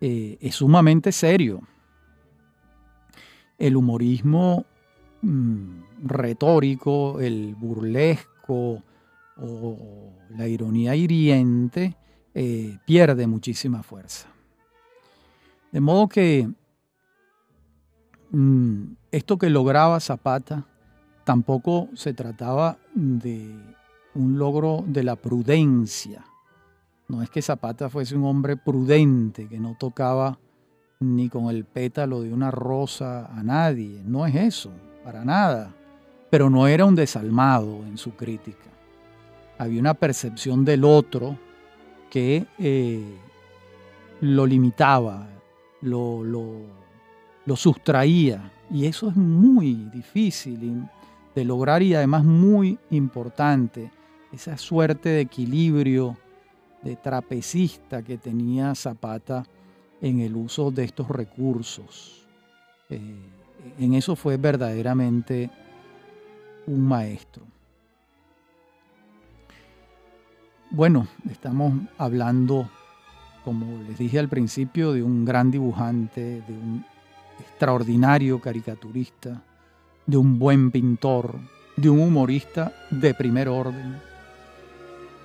eh, 0.00 0.36
es 0.40 0.54
sumamente 0.54 1.10
serio. 1.10 1.62
El 3.58 3.76
humorismo 3.76 4.64
mm, 5.22 5.80
retórico, 6.04 7.20
el 7.20 7.54
burlesco 7.54 8.82
o 9.38 10.12
la 10.30 10.48
ironía 10.48 10.94
hiriente 10.94 11.96
eh, 12.34 12.78
pierde 12.84 13.26
muchísima 13.26 13.82
fuerza. 13.82 14.28
De 15.72 15.80
modo 15.80 16.08
que 16.08 16.48
mm, 18.30 18.82
esto 19.10 19.38
que 19.38 19.50
lograba 19.50 20.00
Zapata 20.00 20.66
tampoco 21.24 21.88
se 21.94 22.14
trataba 22.14 22.78
de 22.94 23.54
un 24.14 24.38
logro 24.38 24.84
de 24.86 25.02
la 25.02 25.16
prudencia. 25.16 26.24
No 27.08 27.22
es 27.22 27.30
que 27.30 27.42
Zapata 27.42 27.88
fuese 27.88 28.16
un 28.16 28.24
hombre 28.24 28.56
prudente 28.56 29.48
que 29.48 29.58
no 29.58 29.76
tocaba 29.78 30.38
ni 31.00 31.28
con 31.28 31.48
el 31.54 31.64
pétalo 31.64 32.22
de 32.22 32.32
una 32.32 32.50
rosa 32.50 33.26
a 33.26 33.42
nadie. 33.42 34.00
No 34.04 34.26
es 34.26 34.34
eso, 34.34 34.70
para 35.04 35.24
nada. 35.24 35.74
Pero 36.30 36.50
no 36.50 36.66
era 36.66 36.84
un 36.84 36.94
desalmado 36.94 37.84
en 37.86 37.98
su 37.98 38.12
crítica. 38.12 38.64
Había 39.58 39.80
una 39.80 39.94
percepción 39.94 40.64
del 40.64 40.84
otro 40.84 41.38
que 42.10 42.46
eh, 42.58 43.04
lo 44.20 44.46
limitaba, 44.46 45.26
lo, 45.82 46.24
lo, 46.24 47.56
sustraía. 47.56 48.50
Y 48.70 48.86
eso 48.86 49.08
es 49.08 49.16
muy 49.16 49.74
difícil 49.92 50.88
de 51.34 51.44
lograr 51.44 51.82
y 51.82 51.94
además 51.94 52.24
muy 52.24 52.78
importante. 52.90 53.90
Esa 54.32 54.58
suerte 54.58 55.10
de 55.10 55.20
equilibrio, 55.20 56.16
de 56.82 56.96
trapecista 56.96 58.02
que 58.02 58.18
tenía 58.18 58.74
Zapata 58.74 59.44
en 60.00 60.20
el 60.20 60.36
uso 60.36 60.70
de 60.70 60.84
estos 60.84 61.08
recursos. 61.08 62.26
Eh, 62.90 63.16
en 63.78 63.94
eso 63.94 64.16
fue 64.16 64.36
verdaderamente 64.36 65.50
un 66.66 66.86
maestro. 66.86 67.42
Bueno, 70.70 71.06
estamos 71.30 71.72
hablando, 71.96 72.68
como 73.44 73.82
les 73.84 73.98
dije 73.98 74.18
al 74.18 74.28
principio, 74.28 74.92
de 74.92 75.02
un 75.02 75.24
gran 75.24 75.50
dibujante, 75.50 76.42
de 76.46 76.52
un 76.52 76.84
extraordinario 77.38 78.40
caricaturista, 78.40 79.42
de 80.06 80.16
un 80.16 80.38
buen 80.38 80.70
pintor, 80.70 81.38
de 81.76 81.88
un 81.88 82.00
humorista 82.00 82.72
de 82.90 83.14
primer 83.14 83.48
orden. 83.48 84.00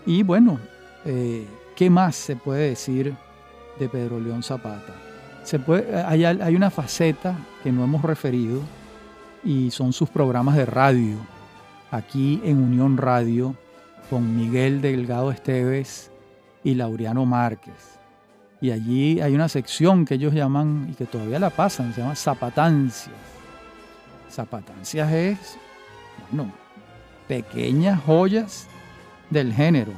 Y 0.06 0.24
bueno, 0.24 0.60
eh, 1.06 1.48
¿qué 1.76 1.90
más 1.90 2.16
se 2.16 2.36
puede 2.36 2.70
decir 2.70 3.16
de 3.80 3.90
Pedro 3.90 4.20
León 4.20 4.44
Zapata. 4.44 4.94
Se 5.44 5.60
puede, 5.60 6.02
hay, 6.04 6.24
hay 6.26 6.56
una 6.56 6.70
faceta 6.70 7.36
que 7.64 7.72
no 7.72 7.84
hemos 7.84 8.04
referido 8.04 8.62
y 9.44 9.72
son 9.72 9.94
sus 9.94 10.10
programas 10.10 10.56
de 10.56 10.66
radio. 10.66 11.18
Aquí 11.90 12.42
en 12.46 12.64
Unión 12.64 12.98
Radio 12.98 13.56
con 14.10 14.36
Miguel 14.36 14.82
Delgado 14.82 15.32
Esteves 15.32 16.12
y 16.64 16.76
Laureano 16.76 17.26
Márquez. 17.26 17.98
Y 18.62 18.72
allí 18.72 19.20
hay 19.22 19.34
una 19.34 19.50
sección 19.50 20.06
que 20.06 20.14
ellos 20.16 20.34
llaman, 20.34 20.90
y 20.92 20.94
que 20.94 21.06
todavía 21.06 21.40
la 21.40 21.50
pasan, 21.50 21.94
se 21.94 22.02
llama 22.02 22.16
Zapatancias. 22.16 23.16
Zapatancias 24.30 25.12
es, 25.12 25.58
bueno, 26.30 26.52
pequeñas 27.28 28.02
joyas 28.04 28.68
del 29.30 29.52
género. 29.52 29.94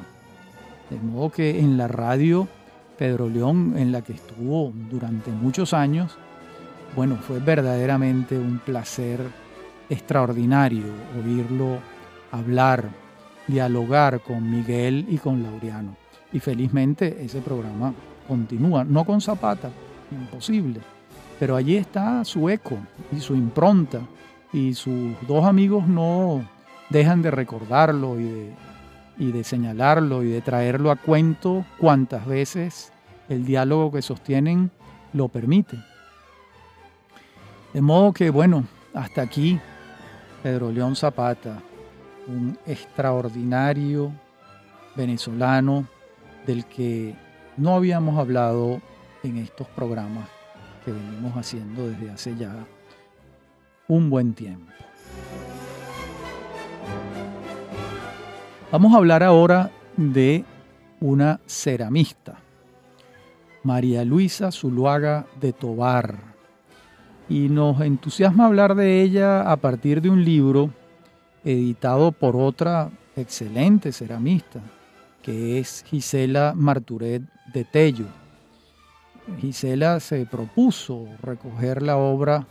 De 0.89 0.98
modo 0.98 1.30
que 1.32 1.60
en 1.60 1.77
la 1.77 1.88
radio 1.88 2.48
Pedro 2.97 3.29
León, 3.29 3.73
en 3.77 3.91
la 3.91 4.01
que 4.01 4.13
estuvo 4.13 4.71
durante 4.89 5.31
muchos 5.31 5.73
años, 5.73 6.17
bueno, 6.95 7.17
fue 7.17 7.39
verdaderamente 7.39 8.38
un 8.38 8.59
placer 8.59 9.19
extraordinario 9.89 10.85
oírlo 11.23 11.79
hablar, 12.31 12.89
dialogar 13.48 14.22
con 14.22 14.50
Miguel 14.50 15.05
y 15.09 15.18
con 15.18 15.44
Laureano. 15.44 15.96
Y 16.31 16.39
felizmente 16.39 17.24
ese 17.24 17.41
programa 17.41 17.94
continúa, 18.27 18.83
no 18.83 19.05
con 19.05 19.22
Zapata, 19.22 19.70
imposible, 20.11 20.79
pero 21.39 21.55
allí 21.55 21.75
está 21.75 22.24
su 22.25 22.50
eco 22.50 22.77
y 23.11 23.20
su 23.20 23.35
impronta 23.35 24.00
y 24.51 24.74
sus 24.74 25.13
dos 25.27 25.46
amigos 25.46 25.87
no 25.87 26.44
dejan 26.89 27.22
de 27.22 27.31
recordarlo 27.31 28.20
y 28.20 28.24
de 28.24 28.53
y 29.17 29.31
de 29.31 29.43
señalarlo 29.43 30.23
y 30.23 30.29
de 30.29 30.41
traerlo 30.41 30.91
a 30.91 30.95
cuento 30.95 31.65
cuantas 31.77 32.25
veces 32.25 32.91
el 33.29 33.45
diálogo 33.45 33.91
que 33.91 34.01
sostienen 34.01 34.71
lo 35.13 35.27
permite. 35.27 35.77
De 37.73 37.81
modo 37.81 38.13
que, 38.13 38.29
bueno, 38.29 38.65
hasta 38.93 39.21
aquí 39.21 39.59
Pedro 40.41 40.71
León 40.71 40.95
Zapata, 40.95 41.59
un 42.27 42.57
extraordinario 42.65 44.11
venezolano 44.95 45.87
del 46.45 46.65
que 46.65 47.15
no 47.57 47.75
habíamos 47.75 48.17
hablado 48.17 48.81
en 49.23 49.37
estos 49.37 49.67
programas 49.69 50.27
que 50.83 50.91
venimos 50.91 51.35
haciendo 51.35 51.87
desde 51.87 52.11
hace 52.11 52.35
ya 52.35 52.53
un 53.87 54.09
buen 54.09 54.33
tiempo. 54.33 54.71
Vamos 58.74 58.92
a 58.96 58.98
hablar 58.98 59.22
ahora 59.22 59.70
de 59.98 60.44
una 61.00 61.40
ceramista, 61.46 62.40
María 63.62 64.03
Luisa 64.03 64.51
Zuluaga 64.51 65.27
de 65.40 65.53
Tobar. 65.53 66.18
Y 67.29 67.50
nos 67.50 67.79
entusiasma 67.81 68.48
hablar 68.48 68.74
de 68.74 69.03
ella 69.03 69.42
a 69.44 69.57
partir 69.57 70.01
de 70.01 70.09
un 70.09 70.25
libro 70.25 70.72
editado 71.44 72.12
por 72.12 72.36
otra 72.36 72.90
excelente 73.16 73.92
ceramista, 73.92 74.59
que 75.22 75.59
es 75.59 75.83
Gisela 75.86 76.53
Marturet 76.55 77.22
de 77.53 77.66
Tello. 77.66 78.07
Gisela 79.40 80.00
se 80.00 80.25
propuso 80.25 81.05
recoger 81.22 81.83
la 81.83 81.98
obra 81.98 82.48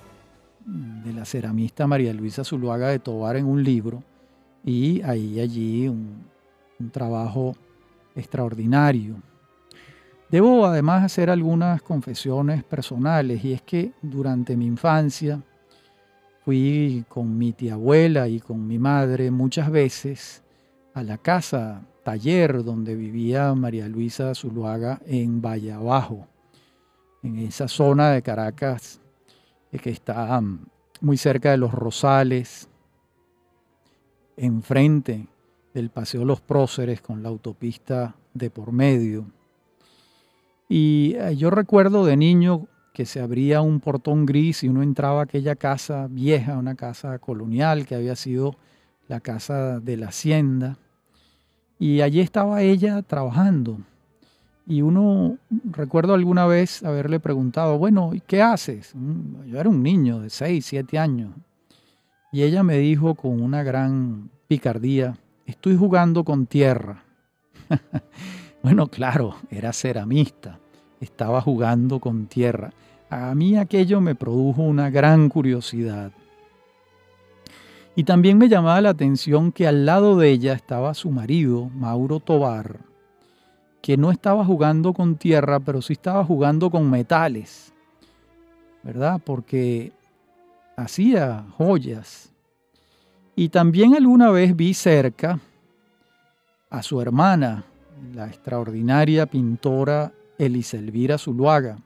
de 0.64 1.12
la 1.14 1.24
ceramista 1.24 1.88
María 1.88 2.14
Luisa 2.14 2.44
Zuluaga 2.44 2.90
de 2.90 3.00
Tobar 3.00 3.34
en 3.36 3.46
un 3.46 3.64
libro 3.64 4.04
y 4.64 5.02
ahí 5.02 5.40
allí 5.40 5.88
un, 5.88 6.30
trabajo 6.90 7.54
extraordinario. 8.16 9.14
Debo 10.28 10.66
además 10.66 11.04
hacer 11.04 11.30
algunas 11.30 11.80
confesiones 11.80 12.64
personales 12.64 13.44
y 13.44 13.52
es 13.52 13.62
que 13.62 13.92
durante 14.02 14.56
mi 14.56 14.66
infancia 14.66 15.40
fui 16.44 17.04
con 17.08 17.38
mi 17.38 17.52
tía 17.52 17.74
abuela 17.74 18.26
y 18.26 18.40
con 18.40 18.66
mi 18.66 18.80
madre 18.80 19.30
muchas 19.30 19.70
veces 19.70 20.42
a 20.92 21.04
la 21.04 21.18
casa 21.18 21.82
taller 22.02 22.64
donde 22.64 22.96
vivía 22.96 23.54
María 23.54 23.88
Luisa 23.88 24.34
Zuluaga 24.34 25.00
en 25.06 25.40
Valle 25.40 25.72
Abajo, 25.72 26.26
en 27.22 27.38
esa 27.38 27.68
zona 27.68 28.10
de 28.10 28.22
Caracas 28.22 29.00
eh, 29.70 29.78
que 29.78 29.90
está 29.90 30.40
mm, 30.40 30.66
muy 31.00 31.16
cerca 31.16 31.52
de 31.52 31.58
los 31.58 31.72
Rosales, 31.72 32.68
enfrente 34.42 35.28
del 35.72 35.90
Paseo 35.90 36.24
Los 36.24 36.40
Próceres 36.40 37.00
con 37.00 37.22
la 37.22 37.28
autopista 37.28 38.16
de 38.34 38.50
por 38.50 38.72
medio. 38.72 39.26
Y 40.68 41.14
eh, 41.16 41.36
yo 41.36 41.50
recuerdo 41.50 42.04
de 42.04 42.16
niño 42.16 42.66
que 42.92 43.06
se 43.06 43.20
abría 43.20 43.62
un 43.62 43.80
portón 43.80 44.26
gris 44.26 44.64
y 44.64 44.68
uno 44.68 44.82
entraba 44.82 45.20
a 45.20 45.24
aquella 45.24 45.54
casa 45.54 46.08
vieja, 46.10 46.58
una 46.58 46.74
casa 46.74 47.18
colonial 47.18 47.86
que 47.86 47.94
había 47.94 48.16
sido 48.16 48.56
la 49.08 49.20
casa 49.20 49.78
de 49.80 49.96
la 49.96 50.08
hacienda. 50.08 50.76
Y 51.78 52.00
allí 52.00 52.20
estaba 52.20 52.62
ella 52.62 53.02
trabajando. 53.02 53.78
Y 54.66 54.82
uno, 54.82 55.38
recuerdo 55.70 56.14
alguna 56.14 56.46
vez 56.46 56.82
haberle 56.82 57.20
preguntado, 57.20 57.78
bueno, 57.78 58.12
¿y 58.12 58.20
qué 58.20 58.42
haces? 58.42 58.92
Mm, 58.94 59.44
yo 59.46 59.60
era 59.60 59.68
un 59.68 59.82
niño 59.82 60.20
de 60.20 60.30
6, 60.30 60.64
7 60.64 60.98
años. 60.98 61.32
Y 62.34 62.44
ella 62.44 62.62
me 62.62 62.78
dijo 62.78 63.14
con 63.14 63.42
una 63.42 63.62
gran 63.62 64.30
picardía, 64.48 65.18
estoy 65.44 65.76
jugando 65.76 66.24
con 66.24 66.46
tierra. 66.46 67.04
bueno, 68.62 68.86
claro, 68.86 69.36
era 69.50 69.74
ceramista, 69.74 70.58
estaba 70.98 71.42
jugando 71.42 72.00
con 72.00 72.24
tierra. 72.24 72.72
A 73.10 73.34
mí 73.34 73.58
aquello 73.58 74.00
me 74.00 74.14
produjo 74.14 74.62
una 74.62 74.88
gran 74.88 75.28
curiosidad. 75.28 76.10
Y 77.94 78.04
también 78.04 78.38
me 78.38 78.48
llamaba 78.48 78.80
la 78.80 78.88
atención 78.88 79.52
que 79.52 79.66
al 79.66 79.84
lado 79.84 80.16
de 80.16 80.30
ella 80.30 80.54
estaba 80.54 80.94
su 80.94 81.10
marido, 81.10 81.68
Mauro 81.68 82.18
Tobar, 82.18 82.78
que 83.82 83.98
no 83.98 84.10
estaba 84.10 84.42
jugando 84.42 84.94
con 84.94 85.16
tierra, 85.16 85.60
pero 85.60 85.82
sí 85.82 85.92
estaba 85.92 86.24
jugando 86.24 86.70
con 86.70 86.88
metales, 86.88 87.74
¿verdad? 88.82 89.20
Porque 89.22 89.92
hacía 90.76 91.44
joyas. 91.56 92.32
Y 93.34 93.48
también 93.48 93.94
alguna 93.94 94.30
vez 94.30 94.54
vi 94.54 94.74
cerca 94.74 95.40
a 96.70 96.82
su 96.82 97.00
hermana, 97.00 97.64
la 98.14 98.26
extraordinaria 98.26 99.26
pintora 99.26 100.12
Eliselvira 100.38 101.18
Zuluaga, 101.18 101.78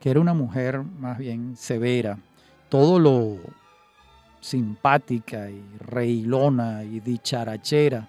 que 0.00 0.10
era 0.10 0.20
una 0.20 0.34
mujer 0.34 0.82
más 0.82 1.18
bien 1.18 1.56
severa 1.56 2.18
todo 2.68 2.98
lo 2.98 3.38
simpática 4.40 5.50
y 5.50 5.62
reilona 5.78 6.84
y 6.84 7.00
dicharachera 7.00 8.08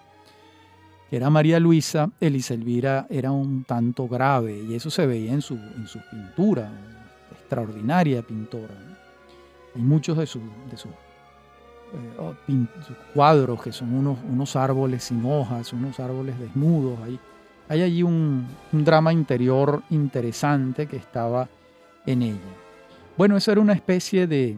que 1.10 1.16
era 1.16 1.30
María 1.30 1.60
Luisa, 1.60 2.10
Elisa 2.20 2.54
Elvira 2.54 3.08
era 3.10 3.32
un 3.32 3.64
tanto 3.64 4.08
grave 4.08 4.60
y 4.60 4.76
eso 4.76 4.90
se 4.90 5.06
veía 5.06 5.32
en 5.32 5.42
su, 5.42 5.56
en 5.56 5.88
su 5.88 6.00
pintura, 6.12 6.70
extraordinaria 7.32 8.22
pintora. 8.22 8.97
Hay 9.78 9.84
muchos 9.84 10.18
de, 10.18 10.26
sus, 10.26 10.42
de 10.42 10.76
eh, 10.76 12.18
oh, 12.18 12.34
sus, 12.84 12.98
cuadros 13.13 13.62
que 13.62 13.72
son 13.72 13.94
unos, 13.94 14.18
unos 14.28 14.56
árboles 14.56 15.04
sin 15.04 15.24
hojas, 15.24 15.72
unos 15.72 16.00
árboles 16.00 16.40
desnudos. 16.40 16.98
Hay, 17.06 17.20
hay 17.70 17.84
allí 17.84 18.02
un, 18.02 18.48
un 18.74 18.84
drama 18.84 19.13
interior 19.13 19.84
interesante 19.92 20.88
que 20.88 20.98
estaba 20.98 21.48
en 22.08 22.24
ella. 22.24 22.40
Bueno, 23.16 23.38
eso 23.38 23.52
era 23.52 23.62
una 23.62 23.74
especie 23.74 24.26
de, 24.26 24.58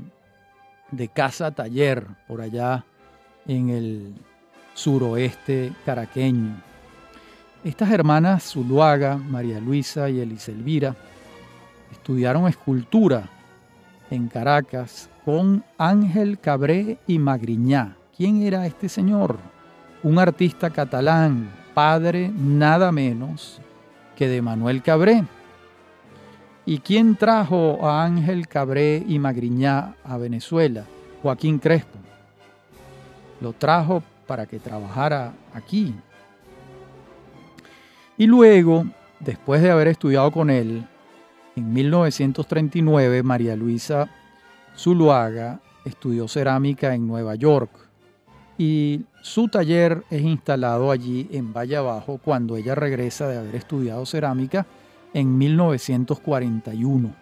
de 0.91 1.07
casa-taller 1.09 2.07
por 2.25 2.39
allá 2.39 2.85
en 3.45 3.69
el 3.69 4.13
suroeste 4.73 5.73
caraqueño. 5.85 6.61
Estas 7.65 7.91
hermanas 7.91 8.53
Zuluaga, 8.53 9.17
María 9.17 9.59
Luisa 9.59 10.09
y 10.09 10.21
Eliselvira 10.21 10.95
estudiaron 11.91 12.47
escultura 12.47 13.29
en 14.11 14.27
Caracas 14.27 15.09
con 15.25 15.63
Ángel 15.77 16.39
Cabré 16.39 16.97
y 17.07 17.19
Magriñá. 17.19 17.95
¿Quién 18.15 18.41
era 18.41 18.65
este 18.65 18.89
señor? 18.89 19.37
Un 20.03 20.19
artista 20.19 20.69
catalán, 20.69 21.51
padre 21.73 22.31
nada 22.35 22.91
menos 22.91 23.61
que 24.15 24.27
de 24.27 24.41
Manuel 24.41 24.81
Cabré. 24.81 25.23
¿Y 26.65 26.79
quién 26.79 27.15
trajo 27.15 27.79
a 27.87 28.03
Ángel 28.03 28.47
Cabré 28.47 29.03
y 29.07 29.17
Magriñá 29.17 29.95
a 30.03 30.17
Venezuela? 30.17 30.85
Joaquín 31.21 31.59
Crespo. 31.59 31.97
Lo 33.41 33.53
trajo 33.53 34.03
para 34.27 34.45
que 34.45 34.59
trabajara 34.59 35.33
aquí. 35.53 35.95
Y 38.17 38.27
luego, 38.27 38.85
después 39.19 39.61
de 39.61 39.71
haber 39.71 39.87
estudiado 39.87 40.29
con 40.31 40.49
él, 40.49 40.85
en 41.55 41.73
1939 41.73 43.23
María 43.23 43.55
Luisa 43.55 44.09
Zuluaga 44.77 45.59
estudió 45.85 46.27
cerámica 46.27 46.93
en 46.93 47.07
Nueva 47.07 47.35
York 47.35 47.71
y 48.57 49.05
su 49.21 49.47
taller 49.47 50.03
es 50.09 50.21
instalado 50.21 50.91
allí 50.91 51.29
en 51.31 51.53
Valle 51.53 51.77
Abajo 51.77 52.19
cuando 52.23 52.57
ella 52.57 52.75
regresa 52.75 53.27
de 53.27 53.37
haber 53.37 53.55
estudiado 53.55 54.05
cerámica 54.05 54.65
en 55.13 55.37
1941. 55.37 57.15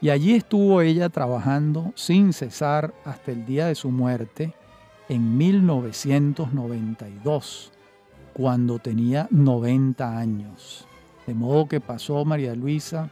Y 0.00 0.10
allí 0.10 0.34
estuvo 0.34 0.80
ella 0.80 1.08
trabajando 1.08 1.92
sin 1.96 2.32
cesar 2.32 2.94
hasta 3.04 3.32
el 3.32 3.44
día 3.46 3.66
de 3.66 3.74
su 3.74 3.90
muerte 3.90 4.54
en 5.08 5.36
1992, 5.36 7.72
cuando 8.32 8.78
tenía 8.78 9.26
90 9.30 10.18
años. 10.18 10.86
De 11.26 11.34
modo 11.34 11.66
que 11.66 11.80
pasó 11.80 12.24
María 12.24 12.54
Luisa 12.54 13.10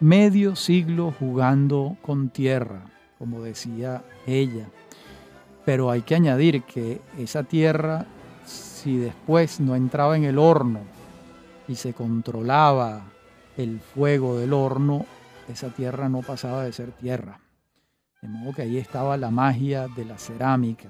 medio 0.00 0.54
siglo 0.54 1.12
jugando 1.18 1.96
con 2.02 2.30
tierra, 2.30 2.82
como 3.18 3.42
decía 3.42 4.02
ella. 4.26 4.68
Pero 5.64 5.90
hay 5.90 6.02
que 6.02 6.14
añadir 6.14 6.62
que 6.62 7.00
esa 7.18 7.42
tierra, 7.42 8.06
si 8.46 8.96
después 8.96 9.60
no 9.60 9.74
entraba 9.74 10.16
en 10.16 10.24
el 10.24 10.38
horno 10.38 10.80
y 11.66 11.74
se 11.74 11.92
controlaba 11.92 13.02
el 13.56 13.80
fuego 13.80 14.38
del 14.38 14.52
horno, 14.52 15.04
esa 15.48 15.68
tierra 15.68 16.08
no 16.08 16.20
pasaba 16.22 16.64
de 16.64 16.72
ser 16.72 16.92
tierra. 16.92 17.40
De 18.22 18.28
modo 18.28 18.52
que 18.52 18.62
ahí 18.62 18.78
estaba 18.78 19.16
la 19.16 19.30
magia 19.30 19.88
de 19.88 20.04
la 20.04 20.16
cerámica. 20.18 20.88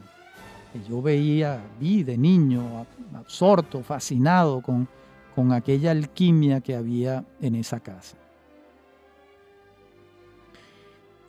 Que 0.73 0.83
yo 0.89 1.01
veía, 1.01 1.61
vi 1.81 2.03
de 2.05 2.19
niño, 2.19 2.87
absorto, 3.15 3.83
fascinado 3.83 4.61
con, 4.61 4.87
con 5.39 5.53
aquella 5.53 5.93
alquimia 5.93 6.61
que 6.63 6.75
había 6.75 7.25
en 7.41 7.55
esa 7.55 7.79
casa. 7.79 8.17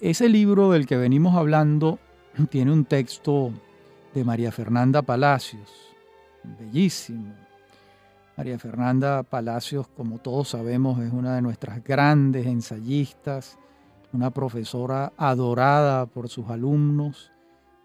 Ese 0.01 0.27
libro 0.27 0.71
del 0.71 0.87
que 0.87 0.97
venimos 0.97 1.35
hablando 1.35 1.99
tiene 2.49 2.71
un 2.71 2.85
texto 2.85 3.51
de 4.15 4.23
María 4.23 4.51
Fernanda 4.51 5.03
Palacios, 5.03 5.69
bellísimo. 6.59 7.35
María 8.35 8.57
Fernanda 8.57 9.21
Palacios, 9.21 9.87
como 9.89 10.17
todos 10.17 10.49
sabemos, 10.49 10.99
es 11.03 11.13
una 11.13 11.35
de 11.35 11.43
nuestras 11.43 11.83
grandes 11.83 12.47
ensayistas, 12.47 13.59
una 14.11 14.31
profesora 14.31 15.13
adorada 15.17 16.07
por 16.07 16.29
sus 16.29 16.49
alumnos 16.49 17.31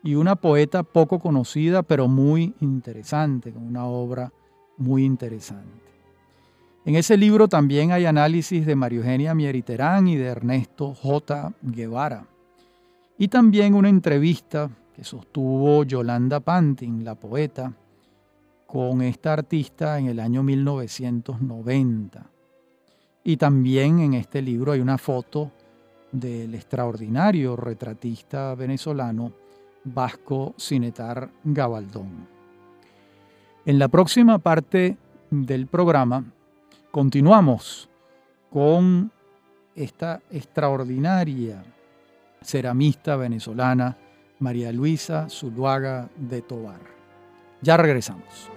y 0.02 0.14
una 0.14 0.36
poeta 0.36 0.84
poco 0.84 1.18
conocida 1.18 1.82
pero 1.82 2.08
muy 2.08 2.54
interesante, 2.60 3.52
con 3.52 3.66
una 3.66 3.84
obra 3.84 4.32
muy 4.78 5.04
interesante. 5.04 5.83
En 6.86 6.96
ese 6.96 7.16
libro 7.16 7.48
también 7.48 7.92
hay 7.92 8.04
análisis 8.04 8.66
de 8.66 8.76
María 8.76 8.98
Eugenia 8.98 9.34
Mieriterán 9.34 10.06
y 10.06 10.16
de 10.16 10.26
Ernesto 10.26 10.94
J. 10.94 11.54
Guevara. 11.62 12.26
Y 13.16 13.28
también 13.28 13.74
una 13.74 13.88
entrevista 13.88 14.68
que 14.94 15.02
sostuvo 15.02 15.82
Yolanda 15.84 16.40
Pantin, 16.40 17.02
la 17.02 17.14
poeta, 17.14 17.72
con 18.66 19.00
esta 19.00 19.32
artista 19.32 19.98
en 19.98 20.08
el 20.08 20.20
año 20.20 20.42
1990. 20.42 22.26
Y 23.24 23.36
también 23.38 24.00
en 24.00 24.14
este 24.14 24.42
libro 24.42 24.72
hay 24.72 24.80
una 24.80 24.98
foto 24.98 25.52
del 26.12 26.54
extraordinario 26.54 27.56
retratista 27.56 28.54
venezolano 28.54 29.32
Vasco 29.84 30.54
Cinetar 30.58 31.30
Gabaldón. 31.44 32.28
En 33.64 33.78
la 33.78 33.88
próxima 33.88 34.38
parte 34.38 34.98
del 35.30 35.66
programa 35.66 36.24
continuamos 36.94 37.88
con 38.52 39.10
esta 39.74 40.22
extraordinaria 40.30 41.64
ceramista 42.40 43.16
venezolana 43.16 43.96
María 44.38 44.70
Luisa 44.70 45.28
Zuluaga 45.28 46.08
de 46.16 46.40
Tobar. 46.40 46.78
Ya 47.62 47.76
regresamos. 47.76 48.48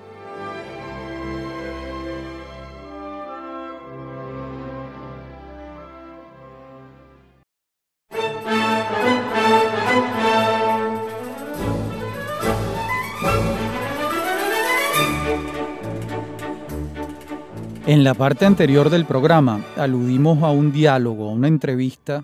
En 17.98 18.04
la 18.04 18.14
parte 18.14 18.46
anterior 18.46 18.92
del 18.92 19.06
programa 19.06 19.60
aludimos 19.76 20.44
a 20.44 20.52
un 20.52 20.72
diálogo, 20.72 21.30
a 21.30 21.34
una 21.34 21.48
entrevista 21.48 22.24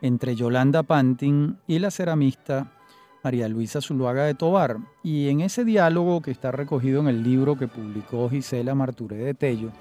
entre 0.00 0.34
Yolanda 0.34 0.82
Pantin 0.82 1.58
y 1.66 1.78
la 1.78 1.90
ceramista 1.90 2.72
María 3.22 3.46
Luisa 3.46 3.82
Zuluaga 3.82 4.24
de 4.24 4.32
Tobar. 4.32 4.78
Y 5.02 5.28
en 5.28 5.42
ese 5.42 5.66
diálogo 5.66 6.22
que 6.22 6.30
está 6.30 6.52
recogido 6.52 7.02
en 7.02 7.08
el 7.08 7.22
libro 7.22 7.58
que 7.58 7.68
publicó 7.68 8.30
Gisela 8.30 8.74
Marturé 8.74 9.16
de 9.16 9.34
Tello, 9.34 9.72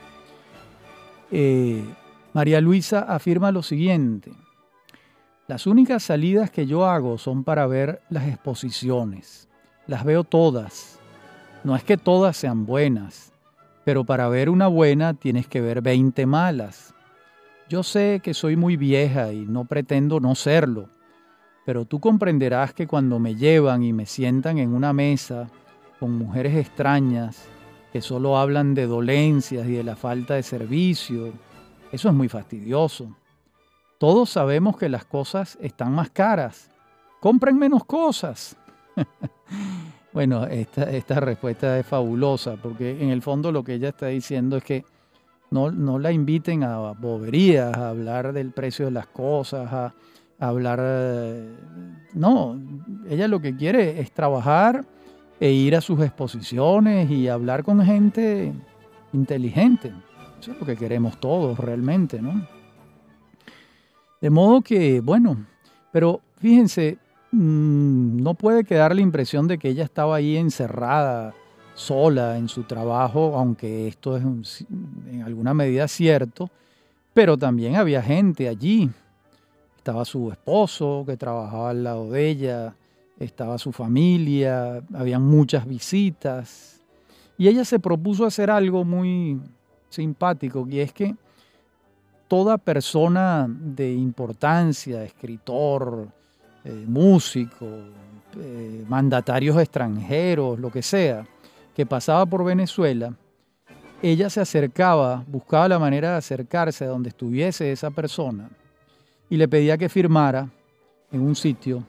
eh, 1.31 1.85
María 2.33 2.59
Luisa 2.59 2.99
afirma 2.99 3.53
lo 3.53 3.63
siguiente. 3.63 4.33
Las 5.47 5.67
únicas 5.67 6.03
salidas 6.03 6.51
que 6.51 6.65
yo 6.65 6.85
hago 6.85 7.17
son 7.17 7.45
para 7.45 7.65
ver 7.65 8.01
las 8.09 8.27
exposiciones. 8.27 9.47
Las 9.87 10.03
veo 10.03 10.25
todas. 10.25 10.99
No 11.63 11.77
es 11.77 11.83
que 11.85 11.95
todas 11.95 12.35
sean 12.35 12.65
buenas 12.65 13.31
pero 13.83 14.03
para 14.03 14.29
ver 14.29 14.49
una 14.49 14.67
buena 14.67 15.13
tienes 15.13 15.47
que 15.47 15.61
ver 15.61 15.81
20 15.81 16.25
malas. 16.25 16.93
Yo 17.69 17.83
sé 17.83 18.21
que 18.23 18.33
soy 18.33 18.55
muy 18.55 18.77
vieja 18.77 19.31
y 19.31 19.45
no 19.45 19.65
pretendo 19.65 20.19
no 20.19 20.35
serlo, 20.35 20.89
pero 21.65 21.85
tú 21.85 21.99
comprenderás 21.99 22.73
que 22.73 22.87
cuando 22.87 23.19
me 23.19 23.35
llevan 23.35 23.83
y 23.83 23.93
me 23.93 24.05
sientan 24.05 24.57
en 24.57 24.73
una 24.73 24.91
mesa 24.91 25.47
con 25.99 26.17
mujeres 26.17 26.55
extrañas 26.55 27.47
que 27.91 28.01
solo 28.01 28.37
hablan 28.37 28.73
de 28.73 28.85
dolencias 28.85 29.67
y 29.67 29.73
de 29.73 29.83
la 29.83 29.95
falta 29.95 30.35
de 30.35 30.43
servicio, 30.43 31.31
eso 31.91 32.09
es 32.09 32.15
muy 32.15 32.29
fastidioso. 32.29 33.15
Todos 33.97 34.29
sabemos 34.29 34.77
que 34.77 34.89
las 34.89 35.05
cosas 35.05 35.57
están 35.61 35.91
más 35.91 36.09
caras. 36.09 36.71
Compren 37.19 37.57
menos 37.57 37.83
cosas. 37.83 38.55
Bueno, 40.19 40.45
esta, 40.47 40.83
esta 40.91 41.21
respuesta 41.21 41.79
es 41.79 41.85
fabulosa 41.85 42.57
porque 42.57 43.01
en 43.01 43.07
el 43.07 43.21
fondo 43.21 43.53
lo 43.53 43.63
que 43.63 43.75
ella 43.75 43.87
está 43.87 44.07
diciendo 44.07 44.57
es 44.57 44.65
que 44.65 44.83
no, 45.49 45.71
no 45.71 45.97
la 45.97 46.11
inviten 46.11 46.61
a 46.61 46.91
boberías, 46.91 47.73
a 47.77 47.91
hablar 47.91 48.33
del 48.33 48.51
precio 48.51 48.83
de 48.83 48.91
las 48.91 49.07
cosas, 49.07 49.71
a, 49.71 49.93
hablar... 50.37 50.81
Eh, 50.83 51.55
no, 52.15 52.59
ella 53.09 53.29
lo 53.29 53.39
que 53.39 53.55
quiere 53.55 54.01
es 54.01 54.11
trabajar 54.11 54.83
e 55.39 55.51
ir 55.51 55.73
a 55.77 55.79
sus 55.79 56.01
exposiciones 56.01 57.09
y 57.09 57.29
hablar 57.29 57.63
con 57.63 57.81
gente 57.81 58.51
inteligente. 59.13 59.93
Eso 60.37 60.51
es 60.51 60.59
lo 60.59 60.65
que 60.65 60.75
queremos 60.75 61.17
todos 61.21 61.57
realmente, 61.57 62.21
¿no? 62.21 62.45
De 64.19 64.29
modo 64.29 64.59
que, 64.63 64.99
bueno, 64.99 65.45
Pero 65.93 66.19
fíjense, 66.35 66.97
mm, 67.31 68.21
no 68.21 68.33
puede 68.33 68.63
quedar 68.63 68.95
la 68.95 69.01
impresión 69.01 69.47
de 69.47 69.57
que 69.57 69.69
ella 69.69 69.83
estaba 69.83 70.15
ahí 70.15 70.37
encerrada, 70.37 71.33
sola 71.79 72.37
en 72.37 72.49
su 72.49 72.63
trabajo, 72.63 73.35
aunque 73.37 73.87
esto 73.87 74.17
es 74.17 74.65
en 75.09 75.23
alguna 75.23 75.53
medida 75.53 75.87
cierto, 75.87 76.49
pero 77.13 77.37
también 77.37 77.77
había 77.77 78.01
gente 78.01 78.49
allí. 78.49 78.89
Estaba 79.77 80.03
su 80.03 80.29
esposo 80.29 81.03
que 81.07 81.15
trabajaba 81.15 81.69
al 81.69 81.83
lado 81.83 82.11
de 82.11 82.29
ella, 82.29 82.75
estaba 83.17 83.57
su 83.57 83.71
familia, 83.71 84.83
habían 84.93 85.23
muchas 85.23 85.65
visitas. 85.65 86.81
Y 87.37 87.47
ella 87.47 87.63
se 87.63 87.79
propuso 87.79 88.25
hacer 88.25 88.51
algo 88.51 88.83
muy 88.83 89.39
simpático, 89.89 90.67
y 90.69 90.81
es 90.81 90.91
que 90.91 91.15
toda 92.27 92.57
persona 92.57 93.47
de 93.49 93.93
importancia, 93.93 95.03
escritor, 95.03 96.09
eh, 96.63 96.85
músico, 96.87 97.67
eh, 98.37 98.85
mandatarios 98.87 99.57
extranjeros, 99.57 100.59
lo 100.59 100.71
que 100.71 100.81
sea, 100.81 101.25
que 101.75 101.85
pasaba 101.85 102.25
por 102.25 102.43
Venezuela, 102.43 103.13
ella 104.01 104.29
se 104.29 104.39
acercaba, 104.39 105.23
buscaba 105.27 105.67
la 105.67 105.79
manera 105.79 106.11
de 106.11 106.17
acercarse 106.17 106.85
a 106.85 106.89
donde 106.89 107.09
estuviese 107.09 107.71
esa 107.71 107.91
persona 107.91 108.49
y 109.29 109.37
le 109.37 109.47
pedía 109.47 109.77
que 109.77 109.89
firmara 109.89 110.49
en 111.11 111.21
un 111.21 111.35
sitio 111.35 111.83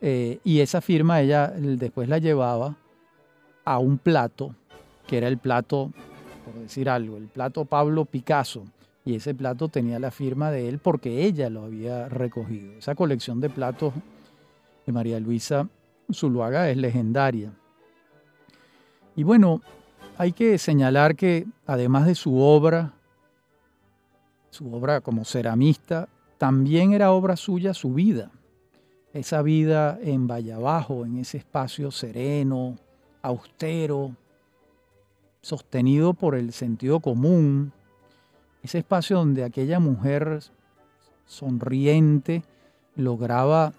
eh, 0.00 0.38
y 0.44 0.60
esa 0.60 0.80
firma 0.80 1.20
ella 1.20 1.48
después 1.48 2.08
la 2.08 2.18
llevaba 2.18 2.76
a 3.64 3.78
un 3.78 3.98
plato, 3.98 4.54
que 5.06 5.18
era 5.18 5.28
el 5.28 5.38
plato, 5.38 5.92
por 6.44 6.54
decir 6.54 6.88
algo, 6.88 7.16
el 7.16 7.28
plato 7.28 7.64
Pablo 7.64 8.04
Picasso. 8.04 8.64
Y 9.10 9.16
ese 9.16 9.34
plato 9.34 9.68
tenía 9.68 9.98
la 9.98 10.12
firma 10.12 10.52
de 10.52 10.68
él 10.68 10.78
porque 10.78 11.24
ella 11.24 11.50
lo 11.50 11.64
había 11.64 12.08
recogido. 12.08 12.74
Esa 12.74 12.94
colección 12.94 13.40
de 13.40 13.50
platos 13.50 13.92
de 14.86 14.92
María 14.92 15.18
Luisa 15.18 15.68
Zuluaga 16.12 16.70
es 16.70 16.76
legendaria. 16.76 17.52
Y 19.16 19.24
bueno, 19.24 19.62
hay 20.16 20.30
que 20.30 20.58
señalar 20.58 21.16
que 21.16 21.44
además 21.66 22.06
de 22.06 22.14
su 22.14 22.38
obra, 22.38 22.92
su 24.50 24.72
obra 24.72 25.00
como 25.00 25.24
ceramista, 25.24 26.08
también 26.38 26.92
era 26.92 27.10
obra 27.10 27.34
suya 27.34 27.74
su 27.74 27.92
vida 27.92 28.30
esa 29.12 29.42
vida 29.42 29.98
en 30.00 30.28
Valle 30.28 30.52
Abajo, 30.52 31.04
en 31.04 31.18
ese 31.18 31.38
espacio 31.38 31.90
sereno, 31.90 32.76
austero, 33.22 34.14
sostenido 35.42 36.14
por 36.14 36.36
el 36.36 36.52
sentido 36.52 37.00
común, 37.00 37.72
ese 38.62 38.78
espacio 38.78 39.18
donde 39.18 39.44
aquella 39.44 39.80
mujer 39.80 40.40
sonriente 41.26 42.42
lograba 42.96 43.72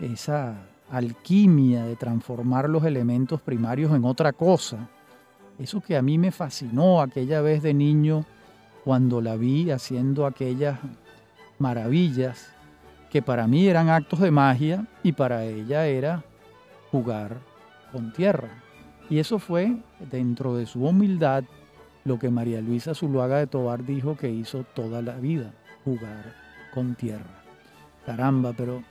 esa 0.00 0.66
alquimia 0.90 1.84
de 1.84 1.96
transformar 1.96 2.68
los 2.68 2.84
elementos 2.84 3.40
primarios 3.40 3.92
en 3.92 4.04
otra 4.04 4.32
cosa. 4.32 4.88
Eso 5.58 5.80
que 5.80 5.96
a 5.96 6.02
mí 6.02 6.18
me 6.18 6.32
fascinó 6.32 7.00
aquella 7.00 7.40
vez 7.40 7.62
de 7.62 7.74
niño 7.74 8.24
cuando 8.84 9.20
la 9.20 9.36
vi 9.36 9.70
haciendo 9.70 10.26
aquellas 10.26 10.78
maravillas 11.58 12.52
que 13.10 13.22
para 13.22 13.46
mí 13.46 13.68
eran 13.68 13.88
actos 13.88 14.20
de 14.20 14.30
magia 14.30 14.86
y 15.02 15.12
para 15.12 15.44
ella 15.44 15.86
era 15.86 16.24
jugar 16.90 17.38
con 17.92 18.12
tierra. 18.12 18.48
Y 19.08 19.18
eso 19.18 19.38
fue, 19.38 19.76
dentro 20.10 20.56
de 20.56 20.66
su 20.66 20.84
humildad, 20.84 21.44
lo 22.04 22.18
que 22.18 22.30
María 22.30 22.60
Luisa 22.60 22.94
Zuluaga 22.94 23.38
de 23.38 23.46
Tobar 23.46 23.84
dijo 23.84 24.16
que 24.16 24.30
hizo 24.30 24.64
toda 24.74 25.02
la 25.02 25.16
vida, 25.16 25.52
jugar 25.84 26.34
con 26.72 26.94
tierra. 26.94 27.42
Caramba, 28.04 28.52
pero 28.52 28.82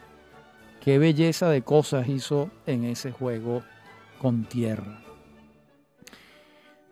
qué 0.82 0.97
belleza 0.97 1.49
de 1.49 1.62
cosas 1.62 2.10
hizo 2.10 2.49
en 2.65 2.84
ese 2.84 3.12
juego 3.12 3.62
con 4.19 4.45
tierra. 4.45 4.99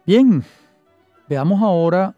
Bien, 0.06 0.44
veamos 1.28 1.62
ahora 1.62 2.16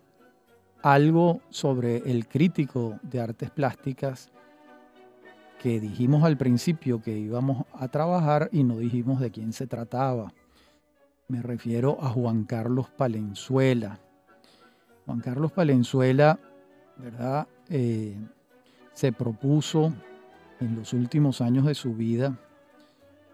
algo 0.82 1.40
sobre 1.50 1.98
el 2.10 2.28
crítico 2.28 3.00
de 3.04 3.22
artes 3.22 3.50
plásticas 3.50 4.30
que 5.62 5.80
dijimos 5.80 6.26
al 6.26 6.36
principio 6.36 7.02
que 7.02 7.18
íbamos 7.18 7.66
a 7.74 7.88
trabajar 7.88 8.50
y 8.52 8.66
no 8.66 8.78
dijimos 8.80 9.22
de 9.22 9.32
quién 9.32 9.54
se 9.54 9.66
trataba. 9.66 10.34
Me 11.28 11.42
refiero 11.42 11.98
a 12.02 12.10
Juan 12.10 12.44
Carlos 12.44 12.90
Palenzuela. 12.90 14.00
Juan 15.06 15.20
Carlos 15.20 15.52
Palenzuela, 15.52 16.40
¿verdad? 16.98 17.48
Eh, 17.70 18.16
se 18.94 19.12
propuso 19.12 19.94
en 20.60 20.76
los 20.76 20.94
últimos 20.94 21.42
años 21.42 21.66
de 21.66 21.76
su 21.76 21.96
vida 21.96 22.38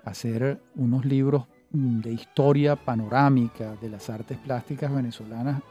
hacer 0.03 0.61
unos 0.75 1.05
libros 1.05 1.45
de 1.71 2.13
historia 2.13 2.75
panorámica 2.75 3.75
de 3.75 3.89
las 3.89 4.09
artes 4.09 4.37
plásticas 4.37 4.93
venezolanas 4.93 5.61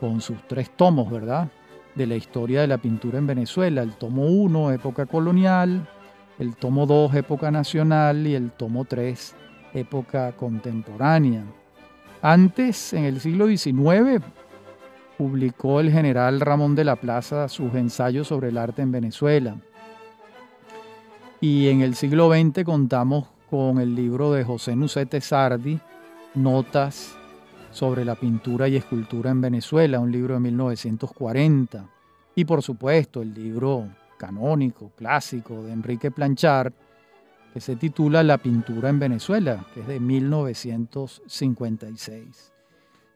con 0.00 0.20
sus 0.20 0.36
tres 0.48 0.70
tomos, 0.76 1.10
¿verdad? 1.10 1.48
De 1.94 2.06
la 2.06 2.16
historia 2.16 2.62
de 2.62 2.66
la 2.66 2.78
pintura 2.78 3.18
en 3.18 3.26
Venezuela. 3.26 3.82
El 3.82 3.94
tomo 3.94 4.26
1, 4.26 4.72
época 4.72 5.06
colonial, 5.06 5.88
el 6.38 6.56
tomo 6.56 6.86
2, 6.86 7.14
época 7.14 7.50
nacional, 7.50 8.26
y 8.26 8.34
el 8.34 8.50
tomo 8.50 8.84
3, 8.84 9.36
época 9.74 10.32
contemporánea. 10.32 11.44
Antes, 12.22 12.92
en 12.94 13.04
el 13.04 13.20
siglo 13.20 13.46
XIX, 13.46 14.22
publicó 15.22 15.78
el 15.78 15.92
general 15.92 16.40
Ramón 16.40 16.74
de 16.74 16.82
la 16.82 16.96
Plaza 16.96 17.48
sus 17.48 17.72
ensayos 17.74 18.26
sobre 18.26 18.48
el 18.48 18.58
arte 18.58 18.82
en 18.82 18.90
Venezuela. 18.90 19.54
Y 21.40 21.68
en 21.68 21.80
el 21.80 21.94
siglo 21.94 22.28
XX 22.28 22.64
contamos 22.64 23.28
con 23.48 23.78
el 23.78 23.94
libro 23.94 24.32
de 24.32 24.42
José 24.42 24.74
Nucete 24.74 25.20
Sardi, 25.20 25.78
Notas 26.34 27.14
sobre 27.70 28.04
la 28.04 28.16
pintura 28.16 28.66
y 28.66 28.74
escultura 28.74 29.30
en 29.30 29.40
Venezuela, 29.40 30.00
un 30.00 30.10
libro 30.10 30.34
de 30.34 30.40
1940. 30.40 31.88
Y 32.34 32.44
por 32.44 32.64
supuesto 32.64 33.22
el 33.22 33.32
libro 33.32 33.86
canónico, 34.18 34.90
clásico 34.96 35.62
de 35.62 35.72
Enrique 35.72 36.10
Planchard, 36.10 36.72
que 37.54 37.60
se 37.60 37.76
titula 37.76 38.24
La 38.24 38.38
pintura 38.38 38.88
en 38.88 38.98
Venezuela, 38.98 39.64
que 39.72 39.82
es 39.82 39.86
de 39.86 40.00
1956. 40.00 42.52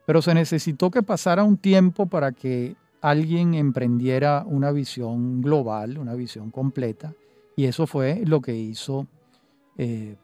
Pero 0.07 0.21
se 0.21 0.33
necesitó 0.33 0.89
que 0.89 1.03
pasara 1.03 1.43
un 1.43 1.57
tiempo 1.57 2.05
para 2.05 2.31
que 2.31 2.77
alguien 3.01 3.55
emprendiera 3.55 4.45
una 4.47 4.71
visión 4.71 5.41
global, 5.41 5.97
una 5.97 6.13
visión 6.13 6.49
completa, 6.49 7.13
y 7.57 7.65
eso 7.65 7.87
fue 7.87 8.21
lo 8.25 8.39
que 8.39 8.55
hizo 8.55 9.05
eh, 9.77 10.15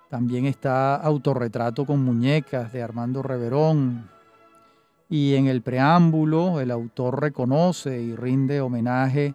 También 0.08 0.46
está 0.46 0.96
Autorretrato 0.96 1.84
con 1.84 2.02
muñecas 2.02 2.72
de 2.72 2.82
Armando 2.82 3.22
Reverón. 3.22 4.08
Y 5.10 5.34
en 5.34 5.46
el 5.46 5.60
preámbulo 5.60 6.60
el 6.60 6.70
autor 6.70 7.20
reconoce 7.20 8.00
y 8.00 8.16
rinde 8.16 8.62
homenaje 8.62 9.34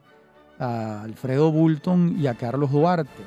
a 0.60 1.04
Alfredo 1.04 1.52
Bulton 1.52 2.16
y 2.20 2.26
a 2.26 2.34
Carlos 2.34 2.72
Duarte. 2.72 3.24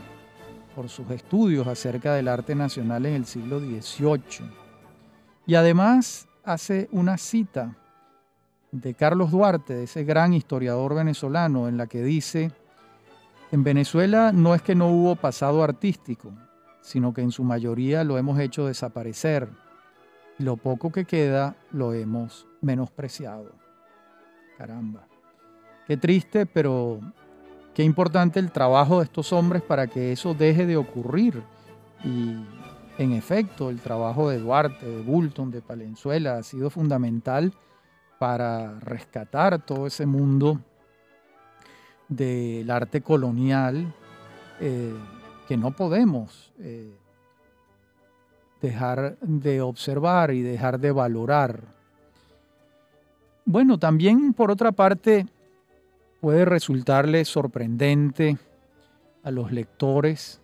por 0.74 0.90
sus 0.90 1.10
estudios 1.10 1.66
acerca 1.66 2.12
del 2.14 2.28
arte 2.28 2.54
nacional 2.54 3.06
en 3.06 3.14
el 3.14 3.24
siglo 3.24 3.60
XVIII. 3.60 4.46
Y 5.46 5.54
además 5.54 6.28
hace 6.44 6.88
una 6.92 7.16
cita 7.16 7.74
de 8.72 8.94
Carlos 8.94 9.30
Duarte, 9.30 9.74
de 9.74 9.84
ese 9.84 10.04
gran 10.04 10.32
historiador 10.32 10.94
venezolano, 10.94 11.68
en 11.68 11.76
la 11.76 11.86
que 11.86 12.02
dice, 12.02 12.50
en 13.52 13.62
Venezuela 13.62 14.32
no 14.32 14.54
es 14.54 14.62
que 14.62 14.74
no 14.74 14.88
hubo 14.88 15.16
pasado 15.16 15.62
artístico, 15.62 16.32
sino 16.80 17.14
que 17.14 17.22
en 17.22 17.30
su 17.30 17.44
mayoría 17.44 18.04
lo 18.04 18.18
hemos 18.18 18.38
hecho 18.38 18.66
desaparecer. 18.66 19.48
Lo 20.38 20.56
poco 20.56 20.90
que 20.90 21.04
queda 21.04 21.56
lo 21.72 21.94
hemos 21.94 22.46
menospreciado. 22.60 23.52
Caramba. 24.58 25.06
Qué 25.86 25.96
triste, 25.96 26.46
pero 26.46 27.00
qué 27.74 27.84
importante 27.84 28.40
el 28.40 28.50
trabajo 28.50 28.98
de 28.98 29.04
estos 29.04 29.32
hombres 29.32 29.62
para 29.62 29.86
que 29.86 30.12
eso 30.12 30.34
deje 30.34 30.66
de 30.66 30.76
ocurrir. 30.76 31.42
Y 32.04 32.36
en 32.98 33.12
efecto, 33.12 33.70
el 33.70 33.80
trabajo 33.80 34.28
de 34.28 34.38
Duarte, 34.38 34.86
de 34.86 35.02
Bulton, 35.02 35.50
de 35.50 35.62
Palenzuela 35.62 36.38
ha 36.38 36.42
sido 36.42 36.70
fundamental 36.70 37.52
para 38.18 38.78
rescatar 38.80 39.64
todo 39.64 39.86
ese 39.86 40.06
mundo 40.06 40.60
del 42.08 42.70
arte 42.70 43.00
colonial 43.00 43.92
eh, 44.60 44.94
que 45.48 45.56
no 45.56 45.72
podemos 45.72 46.52
eh, 46.58 46.94
dejar 48.60 49.16
de 49.20 49.60
observar 49.60 50.32
y 50.32 50.42
dejar 50.42 50.78
de 50.80 50.92
valorar. 50.92 51.62
Bueno, 53.44 53.78
también 53.78 54.32
por 54.32 54.50
otra 54.50 54.72
parte 54.72 55.26
puede 56.20 56.44
resultarle 56.44 57.24
sorprendente 57.24 58.38
a 59.22 59.30
los 59.30 59.52
lectores 59.52 60.40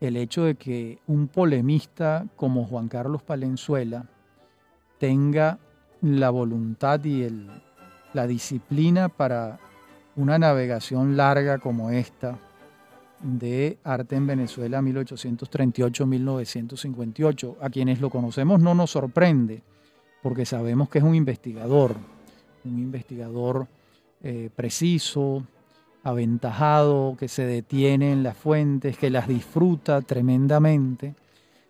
el 0.00 0.16
hecho 0.16 0.44
de 0.44 0.56
que 0.56 0.98
un 1.06 1.28
polemista 1.28 2.26
como 2.36 2.66
Juan 2.66 2.88
Carlos 2.88 3.22
Palenzuela 3.22 4.06
tenga 4.98 5.58
la 6.02 6.30
voluntad 6.30 7.04
y 7.04 7.22
el, 7.22 7.46
la 8.12 8.26
disciplina 8.26 9.08
para 9.08 9.60
una 10.16 10.36
navegación 10.38 11.16
larga 11.16 11.58
como 11.58 11.90
esta 11.90 12.38
de 13.22 13.78
arte 13.84 14.16
en 14.16 14.26
Venezuela 14.26 14.82
1838-1958. 14.82 17.56
A 17.60 17.70
quienes 17.70 18.00
lo 18.00 18.10
conocemos 18.10 18.60
no 18.60 18.74
nos 18.74 18.90
sorprende, 18.90 19.62
porque 20.22 20.44
sabemos 20.46 20.88
que 20.88 20.98
es 20.98 21.04
un 21.04 21.14
investigador, 21.14 21.94
un 22.64 22.78
investigador 22.78 23.68
eh, 24.22 24.48
preciso, 24.54 25.44
aventajado, 26.02 27.16
que 27.18 27.28
se 27.28 27.44
detiene 27.46 28.12
en 28.12 28.22
las 28.22 28.36
fuentes, 28.36 28.96
que 28.96 29.10
las 29.10 29.28
disfruta 29.28 30.00
tremendamente. 30.02 31.14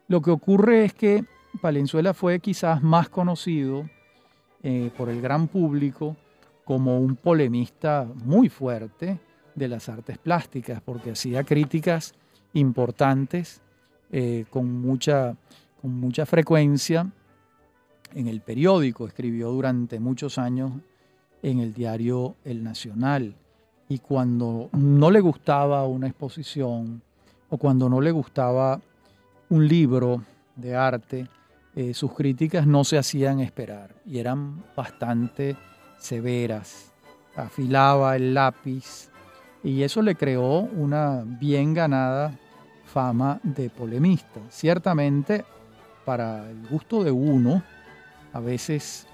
Lo 0.09 0.21
que 0.21 0.31
ocurre 0.31 0.85
es 0.85 0.93
que 0.93 1.25
Palenzuela 1.61 2.15
fue 2.15 2.41
quizás 2.41 2.83
más 2.83 3.09
conocido 3.09 3.89
eh, 4.69 4.91
por 4.97 5.09
el 5.09 5.21
gran 5.21 5.47
público 5.47 6.17
como 6.65 6.99
un 6.99 7.15
polemista 7.15 8.05
muy 8.25 8.49
fuerte 8.49 9.21
de 9.55 9.69
las 9.69 9.89
artes 9.89 10.19
plásticas, 10.19 10.83
porque 10.85 11.13
hacía 11.13 11.45
críticas 11.45 12.15
importantes 12.53 13.61
eh, 14.11 14.45
con, 14.51 14.81
mucha, 14.81 15.37
con 15.81 15.93
mucha 15.93 16.27
frecuencia 16.27 17.09
en 18.13 18.27
el 18.27 18.41
periódico, 18.41 19.07
escribió 19.07 19.53
durante 19.53 20.01
muchos 20.01 20.37
años 20.37 20.73
en 21.45 21.61
el 21.61 21.73
diario 21.73 22.35
El 22.45 22.65
Nacional. 22.65 23.37
Y 23.89 24.01
cuando 24.01 24.69
no 24.73 25.13
le 25.13 25.21
gustaba 25.21 25.87
una 25.87 26.09
exposición 26.09 27.03
o 27.51 27.57
cuando 27.57 27.89
no 27.89 28.01
le 28.01 28.11
gustaba 28.11 28.81
un 29.49 29.69
libro 29.69 30.25
de 30.57 30.75
arte, 30.75 31.29
eh, 31.77 31.93
sus 31.93 32.15
críticas 32.15 32.67
no 32.67 32.85
se 32.85 32.97
hacían 32.97 33.41
esperar 33.41 33.95
y 34.07 34.19
eran 34.19 34.65
bastante 34.75 35.57
severas. 35.99 36.91
Afilaba 37.37 38.17
el 38.17 38.33
lápiz 38.33 39.11
y 39.63 39.83
eso 39.83 40.01
le 40.01 40.15
creó 40.15 40.61
una 40.61 41.23
bien 41.27 41.75
ganada 41.75 42.39
fama 42.87 43.41
de 43.43 43.69
polemista. 43.69 44.41
Ciertamente, 44.49 45.45
para 46.07 46.49
el 46.49 46.67
gusto 46.67 47.05
de 47.05 47.11
uno, 47.11 47.63
a 48.33 48.41
veces 48.41 49.07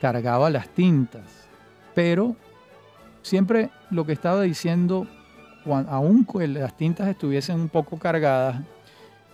cargaba 0.00 0.50
las 0.50 0.68
tintas, 0.70 1.46
pero 1.94 2.34
siempre 3.22 3.70
lo 3.90 4.04
que 4.04 4.12
estaba 4.12 4.42
diciendo, 4.42 5.06
aun 5.64 6.26
las 6.48 6.76
tintas 6.76 7.06
estuviesen 7.06 7.60
un 7.60 7.68
poco 7.68 7.96
cargadas, 7.96 8.60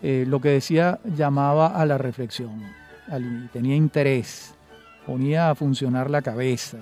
eh, 0.07 0.27
lo 0.29 0.39
que 0.39 0.51
decía 0.51 1.01
llamaba 1.17 1.69
a 1.69 1.87
la 1.87 1.97
reflexión, 1.97 2.61
tenía 3.55 3.75
interés, 3.75 4.55
ponía 5.07 5.49
a 5.49 5.55
funcionar 5.55 6.11
la 6.11 6.21
cabeza, 6.21 6.77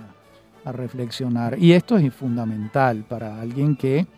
a 0.64 0.72
reflexionar. 0.72 1.56
Y 1.56 1.70
esto 1.72 1.96
es 1.96 2.12
fundamental 2.12 3.04
para 3.08 3.40
alguien 3.40 3.76
que 3.76 4.08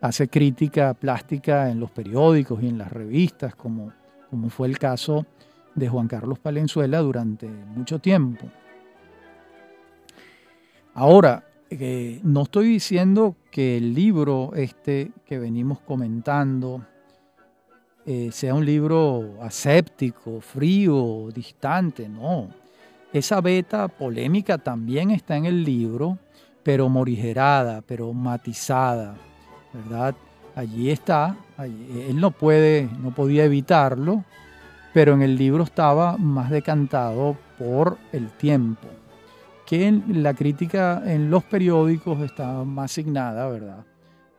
hace 0.00 0.28
crítica 0.28 0.94
plástica 0.94 1.68
en 1.70 1.80
los 1.80 1.90
periódicos 1.90 2.62
y 2.62 2.68
en 2.68 2.78
las 2.78 2.92
revistas, 2.92 3.56
como, 3.56 3.92
como 4.30 4.48
fue 4.48 4.68
el 4.68 4.78
caso 4.78 5.26
de 5.74 5.88
Juan 5.88 6.06
Carlos 6.06 6.38
Palenzuela 6.38 7.00
durante 7.00 7.48
mucho 7.48 7.98
tiempo. 7.98 8.46
Ahora, 10.94 11.42
eh, 11.68 12.20
no 12.22 12.42
estoy 12.42 12.68
diciendo 12.68 13.34
que 13.50 13.78
el 13.78 13.92
libro 13.92 14.52
este 14.54 15.10
que 15.24 15.36
venimos 15.36 15.80
comentando, 15.80 16.86
eh, 18.08 18.30
sea 18.30 18.54
un 18.54 18.64
libro 18.64 19.34
aséptico, 19.42 20.40
frío, 20.40 21.28
distante, 21.34 22.08
no. 22.08 22.48
Esa 23.12 23.40
beta 23.40 23.88
polémica 23.88 24.58
también 24.58 25.10
está 25.10 25.36
en 25.36 25.46
el 25.46 25.64
libro, 25.64 26.16
pero 26.62 26.88
morigerada, 26.88 27.82
pero 27.82 28.12
matizada, 28.12 29.16
¿verdad? 29.72 30.14
Allí 30.54 30.90
está, 30.90 31.36
él 31.58 32.20
no 32.20 32.30
puede, 32.30 32.88
no 33.00 33.10
podía 33.12 33.44
evitarlo, 33.44 34.24
pero 34.94 35.14
en 35.14 35.22
el 35.22 35.36
libro 35.36 35.64
estaba 35.64 36.16
más 36.16 36.48
decantado 36.50 37.36
por 37.58 37.98
el 38.12 38.30
tiempo, 38.30 38.86
que 39.66 39.88
en 39.88 40.22
la 40.22 40.32
crítica 40.32 41.02
en 41.04 41.28
los 41.28 41.42
periódicos 41.42 42.20
estaba 42.20 42.64
más 42.64 42.92
asignada, 42.92 43.48
¿verdad? 43.48 43.84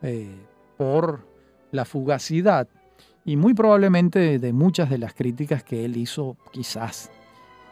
Eh, 0.02 0.36
por 0.78 1.28
la 1.72 1.84
fugacidad 1.84 2.70
y 3.28 3.36
muy 3.36 3.54
probablemente 3.54 4.40
de 4.40 4.54
muchas 4.54 4.90
de 4.90 4.98
las 4.98 5.14
críticas 5.14 5.62
que 5.62 5.84
él 5.84 5.98
hizo 5.98 6.38
quizás 6.54 7.12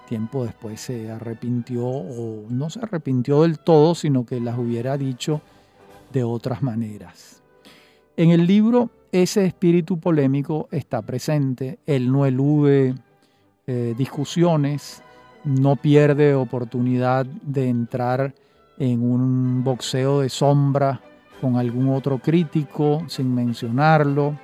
tiempo 0.06 0.44
después 0.44 0.82
se 0.82 1.10
arrepintió 1.10 1.86
o 1.86 2.44
no 2.50 2.70
se 2.70 2.80
arrepintió 2.82 3.44
del 3.44 3.60
todo, 3.60 3.96
sino 3.96 4.26
que 4.26 4.42
las 4.42 4.60
hubiera 4.60 4.98
dicho 4.98 5.42
de 6.12 6.26
otras 6.26 6.62
maneras. 6.62 7.42
En 8.18 8.32
el 8.32 8.46
libro 8.46 8.90
ese 9.14 9.46
espíritu 9.46 9.98
polémico 9.98 10.68
está 10.72 11.02
presente, 11.02 11.80
él 11.86 12.12
no 12.12 12.26
elude 12.26 12.94
eh, 13.66 13.96
discusiones, 13.98 15.02
no 15.46 15.78
pierde 15.78 16.36
oportunidad 16.36 17.26
de 17.26 17.70
entrar 17.70 18.36
en 18.78 19.02
un 19.02 19.64
boxeo 19.64 20.20
de 20.20 20.28
sombra 20.28 21.00
con 21.40 21.56
algún 21.56 21.88
otro 21.94 22.20
crítico 22.20 23.06
sin 23.08 23.34
mencionarlo 23.34 24.38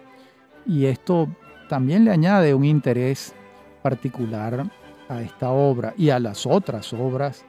y 0.65 0.85
esto 0.85 1.27
también 1.69 2.05
le 2.05 2.11
añade 2.11 2.53
un 2.53 2.65
interés 2.65 3.33
particular 3.81 4.65
a 5.09 5.21
esta 5.21 5.51
obra 5.51 5.93
y 5.97 6.09
a 6.09 6.19
las 6.19 6.45
otras 6.45 6.93
obras 6.93 7.45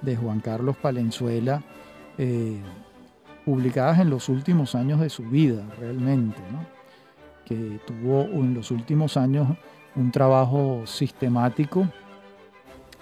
de 0.00 0.16
Juan 0.16 0.40
Carlos 0.40 0.76
Palenzuela, 0.76 1.62
eh, 2.18 2.60
publicadas 3.44 3.98
en 3.98 4.10
los 4.10 4.28
últimos 4.28 4.74
años 4.74 5.00
de 5.00 5.10
su 5.10 5.24
vida, 5.24 5.64
realmente, 5.78 6.40
que 7.44 7.80
tuvo 7.86 8.22
en 8.22 8.54
los 8.54 8.70
últimos 8.70 9.16
años 9.16 9.48
un 9.96 10.10
trabajo 10.10 10.82
sistemático, 10.86 11.88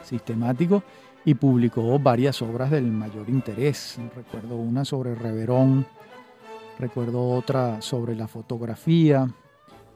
sistemático 0.03 0.83
y 1.25 1.35
publicó 1.35 1.99
varias 1.99 2.43
obras 2.43 2.71
del 2.71 2.91
mayor 2.91 3.29
interés. 3.29 3.99
Recuerdo 4.15 4.57
una 4.57 4.85
sobre 4.85 5.15
Reverón, 5.15 5.87
recuerdo 6.79 7.31
otra 7.31 7.81
sobre 7.81 8.17
la 8.17 8.27
fotografía, 8.27 9.29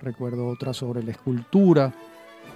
recuerdo 0.00 0.46
otra 0.46 0.72
sobre 0.72 1.02
la 1.02 1.12
escultura, 1.12 1.92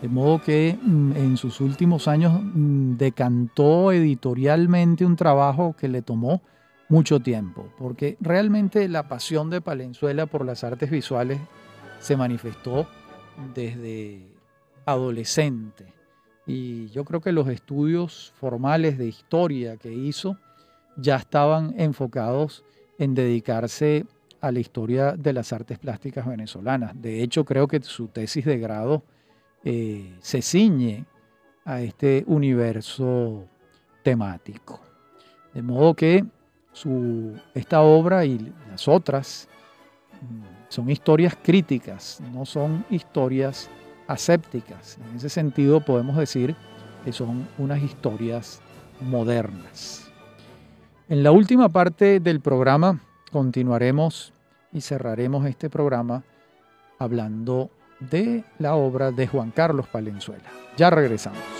de 0.00 0.08
modo 0.08 0.40
que 0.40 0.78
mm, 0.80 1.12
en 1.16 1.36
sus 1.36 1.60
últimos 1.60 2.08
años 2.08 2.40
mm, 2.42 2.96
decantó 2.96 3.92
editorialmente 3.92 5.04
un 5.04 5.16
trabajo 5.16 5.74
que 5.78 5.88
le 5.88 6.02
tomó 6.02 6.42
mucho 6.88 7.20
tiempo, 7.20 7.68
porque 7.78 8.16
realmente 8.20 8.88
la 8.88 9.08
pasión 9.08 9.48
de 9.48 9.60
Palenzuela 9.60 10.26
por 10.26 10.44
las 10.44 10.64
artes 10.64 10.90
visuales 10.90 11.38
se 12.00 12.16
manifestó 12.16 12.88
desde 13.54 14.26
adolescente. 14.86 15.86
Y 16.46 16.88
yo 16.88 17.04
creo 17.04 17.20
que 17.20 17.32
los 17.32 17.48
estudios 17.48 18.32
formales 18.36 18.98
de 18.98 19.06
historia 19.06 19.76
que 19.76 19.92
hizo 19.92 20.36
ya 20.96 21.16
estaban 21.16 21.74
enfocados 21.78 22.64
en 22.98 23.14
dedicarse 23.14 24.04
a 24.40 24.50
la 24.50 24.60
historia 24.60 25.12
de 25.12 25.32
las 25.32 25.52
artes 25.52 25.78
plásticas 25.78 26.26
venezolanas. 26.26 26.92
De 27.00 27.22
hecho, 27.22 27.44
creo 27.44 27.68
que 27.68 27.80
su 27.82 28.08
tesis 28.08 28.44
de 28.44 28.58
grado 28.58 29.02
eh, 29.64 30.16
se 30.20 30.42
ciñe 30.42 31.04
a 31.64 31.80
este 31.80 32.24
universo 32.26 33.46
temático. 34.02 34.80
De 35.52 35.62
modo 35.62 35.94
que 35.94 36.24
su, 36.72 37.38
esta 37.54 37.82
obra 37.82 38.24
y 38.24 38.52
las 38.70 38.88
otras 38.88 39.48
mm, 40.22 40.68
son 40.68 40.90
historias 40.90 41.36
críticas, 41.42 42.20
no 42.32 42.46
son 42.46 42.84
historias 42.90 43.70
asépticas. 44.06 44.98
En 45.10 45.16
ese 45.16 45.28
sentido 45.28 45.80
podemos 45.80 46.16
decir 46.16 46.56
que 47.04 47.12
son 47.12 47.48
unas 47.58 47.82
historias 47.82 48.60
modernas. 49.00 50.10
En 51.08 51.22
la 51.22 51.32
última 51.32 51.68
parte 51.68 52.20
del 52.20 52.40
programa 52.40 53.00
continuaremos 53.32 54.32
y 54.72 54.80
cerraremos 54.80 55.46
este 55.46 55.70
programa 55.70 56.22
hablando 56.98 57.70
de 57.98 58.44
la 58.58 58.74
obra 58.74 59.10
de 59.10 59.26
Juan 59.26 59.50
Carlos 59.50 59.86
Palenzuela. 59.88 60.48
Ya 60.76 60.90
regresamos. 60.90 61.59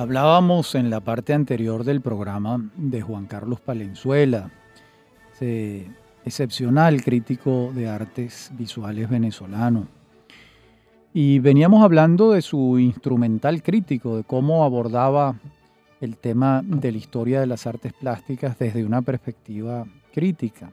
Hablábamos 0.00 0.74
en 0.76 0.88
la 0.88 1.00
parte 1.00 1.34
anterior 1.34 1.84
del 1.84 2.00
programa 2.00 2.70
de 2.74 3.02
Juan 3.02 3.26
Carlos 3.26 3.60
Palenzuela, 3.60 4.50
ese 5.34 5.90
excepcional 6.24 7.04
crítico 7.04 7.70
de 7.74 7.86
artes 7.86 8.50
visuales 8.54 9.10
venezolano. 9.10 9.88
Y 11.12 11.38
veníamos 11.40 11.84
hablando 11.84 12.32
de 12.32 12.40
su 12.40 12.78
instrumental 12.78 13.62
crítico, 13.62 14.16
de 14.16 14.24
cómo 14.24 14.64
abordaba 14.64 15.38
el 16.00 16.16
tema 16.16 16.62
de 16.64 16.92
la 16.92 16.96
historia 16.96 17.40
de 17.40 17.46
las 17.46 17.66
artes 17.66 17.92
plásticas 17.92 18.58
desde 18.58 18.86
una 18.86 19.02
perspectiva 19.02 19.84
crítica. 20.14 20.72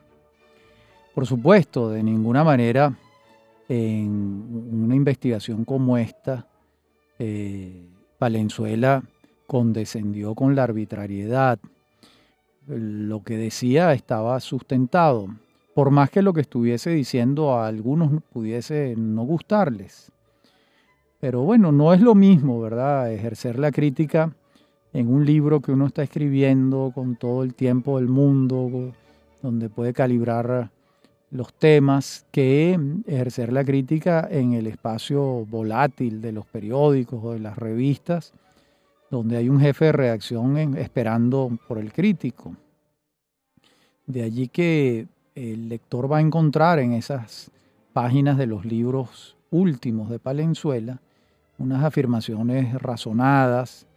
Por 1.14 1.26
supuesto, 1.26 1.90
de 1.90 2.02
ninguna 2.02 2.46
manera 2.46 2.98
en 3.68 4.70
una 4.72 4.96
investigación 4.96 5.66
como 5.66 5.98
esta, 5.98 6.48
eh, 7.20 7.90
Palenzuela 8.18 9.04
condescendió 9.48 10.36
con 10.36 10.56
la 10.56 10.64
arbitrariedad. 10.64 11.58
Lo 12.68 13.24
que 13.24 13.38
decía 13.38 13.94
estaba 13.94 14.40
sustentado, 14.42 15.30
por 15.74 15.90
más 15.90 16.10
que 16.10 16.22
lo 16.22 16.34
que 16.34 16.42
estuviese 16.42 16.90
diciendo 16.92 17.54
a 17.54 17.68
algunos 17.68 18.22
pudiese 18.32 18.96
no 18.98 19.24
gustarles. 19.24 20.12
Pero 21.20 21.42
bueno, 21.42 21.72
no 21.72 21.94
es 21.94 22.02
lo 22.02 22.14
mismo, 22.14 22.60
¿verdad? 22.60 23.12
Ejercer 23.12 23.58
la 23.58 23.72
crítica 23.72 24.34
en 24.94 25.08
un 25.08 25.26
libro 25.26 25.62
que 25.62 25.72
uno 25.72 25.88
está 25.88 26.04
escribiendo 26.04 26.92
con 26.94 27.16
todo 27.16 27.44
el 27.44 27.54
tiempo 27.54 27.98
del 27.98 28.08
mundo, 28.08 28.94
donde 29.42 29.70
puede 29.70 29.94
calibrar 29.94 30.70
los 31.32 31.54
temas, 31.54 32.26
que 32.32 32.80
ejercer 33.06 33.52
la 33.52 33.64
crítica 33.64 34.28
en 34.30 34.54
el 34.54 34.68
espacio 34.68 35.46
volátil 35.46 36.22
de 36.22 36.32
los 36.32 36.46
periódicos 36.46 37.20
o 37.24 37.34
de 37.34 37.40
las 37.40 37.58
revistas, 37.58 38.34
donde 39.10 39.38
hay 39.38 39.50
un 39.50 39.60
jefe 39.60 39.86
de 39.86 39.92
redacción 39.92 40.78
esperando 40.78 41.58
por 41.68 41.78
el 41.78 41.94
crítico. 41.94 42.56
De 44.06 44.24
allí 44.24 44.48
que 44.48 45.08
el 45.36 45.70
lector 45.70 46.12
va 46.12 46.18
a 46.18 46.22
encontrar 46.22 46.80
en 46.80 46.94
esas 46.94 47.52
páginas 47.94 48.38
de 48.38 48.48
los 48.48 48.66
libros 48.66 49.36
últimos 49.52 50.10
de 50.10 50.20
Palenzuela 50.20 51.00
unas 51.58 51.84
afirmaciones 51.84 52.74
razonadas, 52.82 53.88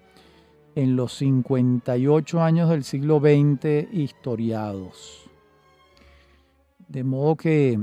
en 0.75 0.95
los 0.95 1.13
58 1.13 2.43
años 2.43 2.69
del 2.69 2.83
siglo 2.83 3.19
XX 3.19 3.91
historiados. 3.91 5.27
De 6.87 7.03
modo 7.03 7.35
que 7.37 7.79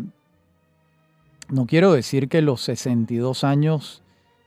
no 1.48 1.66
quiero 1.66 1.92
decir 1.92 2.28
que 2.28 2.40
los 2.40 2.60
62 2.60 3.42
años 3.42 4.04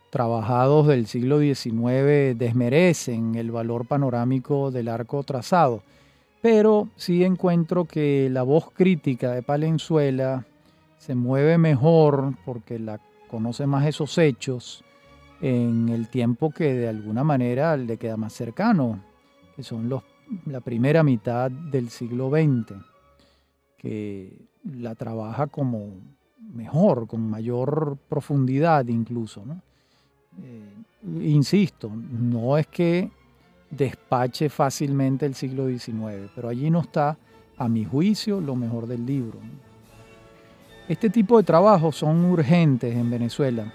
trabajados 0.10 0.88
del 0.88 1.08
siglo 1.08 1.42
XIX 1.42 2.38
desmerecen 2.38 3.36
el 3.36 3.52
valor 3.52 3.86
panorámico 3.86 4.72
del 4.72 4.88
arco 4.88 5.24
trazado 5.24 5.84
pero 6.42 6.90
sí 6.96 7.24
encuentro 7.24 7.86
que 7.86 8.30
la 8.32 8.44
voz 8.44 8.72
crítica 8.72 9.32
de 9.32 9.44
Palenzuela 9.44 10.46
se 10.98 11.16
mueve 11.16 11.58
mejor 11.58 12.34
porque 12.46 12.80
la 12.80 13.00
conoce 13.30 13.68
más 13.68 13.86
esos 13.86 14.18
hechos 14.18 14.84
en 15.42 15.90
el 15.90 16.10
tiempo 16.10 16.52
que 16.52 16.74
de 16.74 16.88
alguna 16.88 17.24
manera 17.24 17.78
le 17.78 17.98
queda 17.98 18.18
más 18.18 18.34
cercano, 18.34 19.00
que 19.56 19.64
son 19.64 19.90
los, 19.90 20.04
la 20.46 20.62
primera 20.62 21.04
mitad 21.04 21.52
del 21.52 21.90
siglo 21.90 22.30
XX, 22.30 22.76
que 23.78 24.48
la 24.64 24.96
trabaja 24.96 25.48
como 25.48 25.92
mejor, 26.54 27.08
con 27.08 27.30
mayor 27.30 27.98
profundidad 28.10 28.88
incluso. 28.88 29.44
Eh, 30.42 30.74
insisto, 31.22 31.92
no 31.94 32.58
es 32.58 32.68
que 32.68 33.12
despache 33.70 34.50
fácilmente 34.50 35.26
el 35.26 35.36
siglo 35.36 35.68
XIX, 35.68 36.32
pero 36.36 36.50
allí 36.50 36.70
no 36.70 36.82
está, 36.82 37.18
a 37.58 37.68
mi 37.68 37.86
juicio, 37.86 38.40
lo 38.40 38.56
mejor 38.56 38.88
del 38.88 39.06
libro. 39.06 39.40
Este 40.88 41.10
tipo 41.10 41.38
de 41.38 41.44
trabajos 41.44 41.98
son 41.98 42.24
urgentes 42.26 42.96
en 42.96 43.10
Venezuela. 43.10 43.74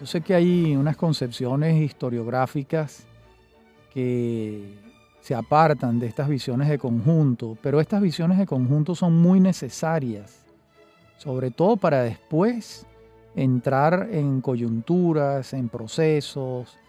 Yo 0.00 0.06
sé 0.06 0.22
que 0.22 0.34
hay 0.34 0.74
unas 0.74 0.96
concepciones 0.96 1.80
historiográficas 1.80 3.06
que 3.92 4.78
se 5.20 5.34
apartan 5.34 5.98
de 5.98 6.06
estas 6.06 6.28
visiones 6.28 6.68
de 6.68 6.78
conjunto, 6.78 7.56
pero 7.62 7.80
estas 7.80 8.00
visiones 8.00 8.38
de 8.38 8.46
conjunto 8.46 8.94
son 8.94 9.16
muy 9.20 9.40
necesarias, 9.40 10.42
sobre 11.18 11.50
todo 11.50 11.76
para 11.76 12.02
después 12.02 12.86
entrar 13.36 14.08
en 14.10 14.40
coyunturas, 14.40 15.52
en 15.52 15.68
procesos, 15.68 16.79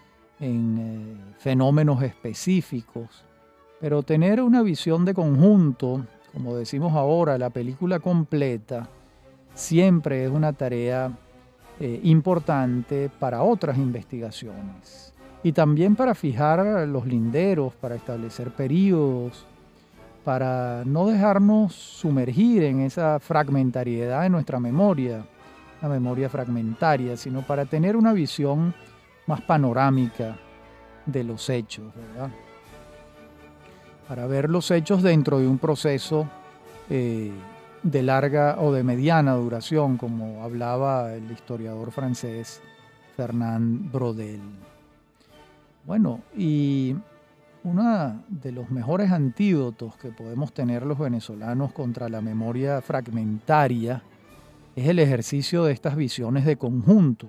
en 0.42 0.78
eh, 0.78 1.34
fenómenos 1.38 2.02
específicos, 2.02 3.24
pero 3.80 4.02
tener 4.02 4.42
una 4.42 4.62
visión 4.62 5.04
de 5.04 5.14
conjunto, 5.14 6.04
como 6.32 6.56
decimos 6.56 6.94
ahora, 6.94 7.38
la 7.38 7.50
película 7.50 8.00
completa, 8.00 8.88
siempre 9.54 10.24
es 10.24 10.30
una 10.30 10.52
tarea 10.52 11.12
eh, 11.78 12.00
importante 12.02 13.08
para 13.20 13.42
otras 13.42 13.78
investigaciones. 13.78 15.14
Y 15.44 15.52
también 15.52 15.94
para 15.94 16.14
fijar 16.14 16.88
los 16.88 17.06
linderos, 17.06 17.74
para 17.74 17.94
establecer 17.94 18.50
periodos, 18.50 19.46
para 20.24 20.82
no 20.84 21.06
dejarnos 21.06 21.72
sumergir 21.74 22.64
en 22.64 22.80
esa 22.80 23.18
fragmentariedad 23.20 24.22
de 24.22 24.30
nuestra 24.30 24.58
memoria, 24.60 25.24
la 25.80 25.88
memoria 25.88 26.28
fragmentaria, 26.28 27.16
sino 27.16 27.42
para 27.42 27.64
tener 27.64 27.96
una 27.96 28.12
visión 28.12 28.74
más 29.26 29.40
panorámica 29.42 30.36
de 31.06 31.24
los 31.24 31.48
hechos, 31.50 31.92
¿verdad? 31.94 32.30
Para 34.08 34.26
ver 34.26 34.50
los 34.50 34.70
hechos 34.70 35.02
dentro 35.02 35.38
de 35.38 35.48
un 35.48 35.58
proceso 35.58 36.28
eh, 36.90 37.32
de 37.82 38.02
larga 38.02 38.56
o 38.60 38.72
de 38.72 38.84
mediana 38.84 39.34
duración, 39.34 39.96
como 39.96 40.42
hablaba 40.42 41.14
el 41.14 41.30
historiador 41.30 41.90
francés 41.90 42.60
Fernand 43.16 43.90
Brodel. 43.90 44.40
Bueno, 45.84 46.20
y 46.36 46.94
uno 47.64 48.22
de 48.28 48.52
los 48.52 48.70
mejores 48.70 49.10
antídotos 49.10 49.96
que 49.96 50.10
podemos 50.10 50.52
tener 50.52 50.84
los 50.84 50.98
venezolanos 50.98 51.72
contra 51.72 52.08
la 52.08 52.20
memoria 52.20 52.80
fragmentaria 52.80 54.02
es 54.74 54.88
el 54.88 54.98
ejercicio 54.98 55.64
de 55.64 55.72
estas 55.72 55.96
visiones 55.96 56.44
de 56.44 56.56
conjunto 56.56 57.28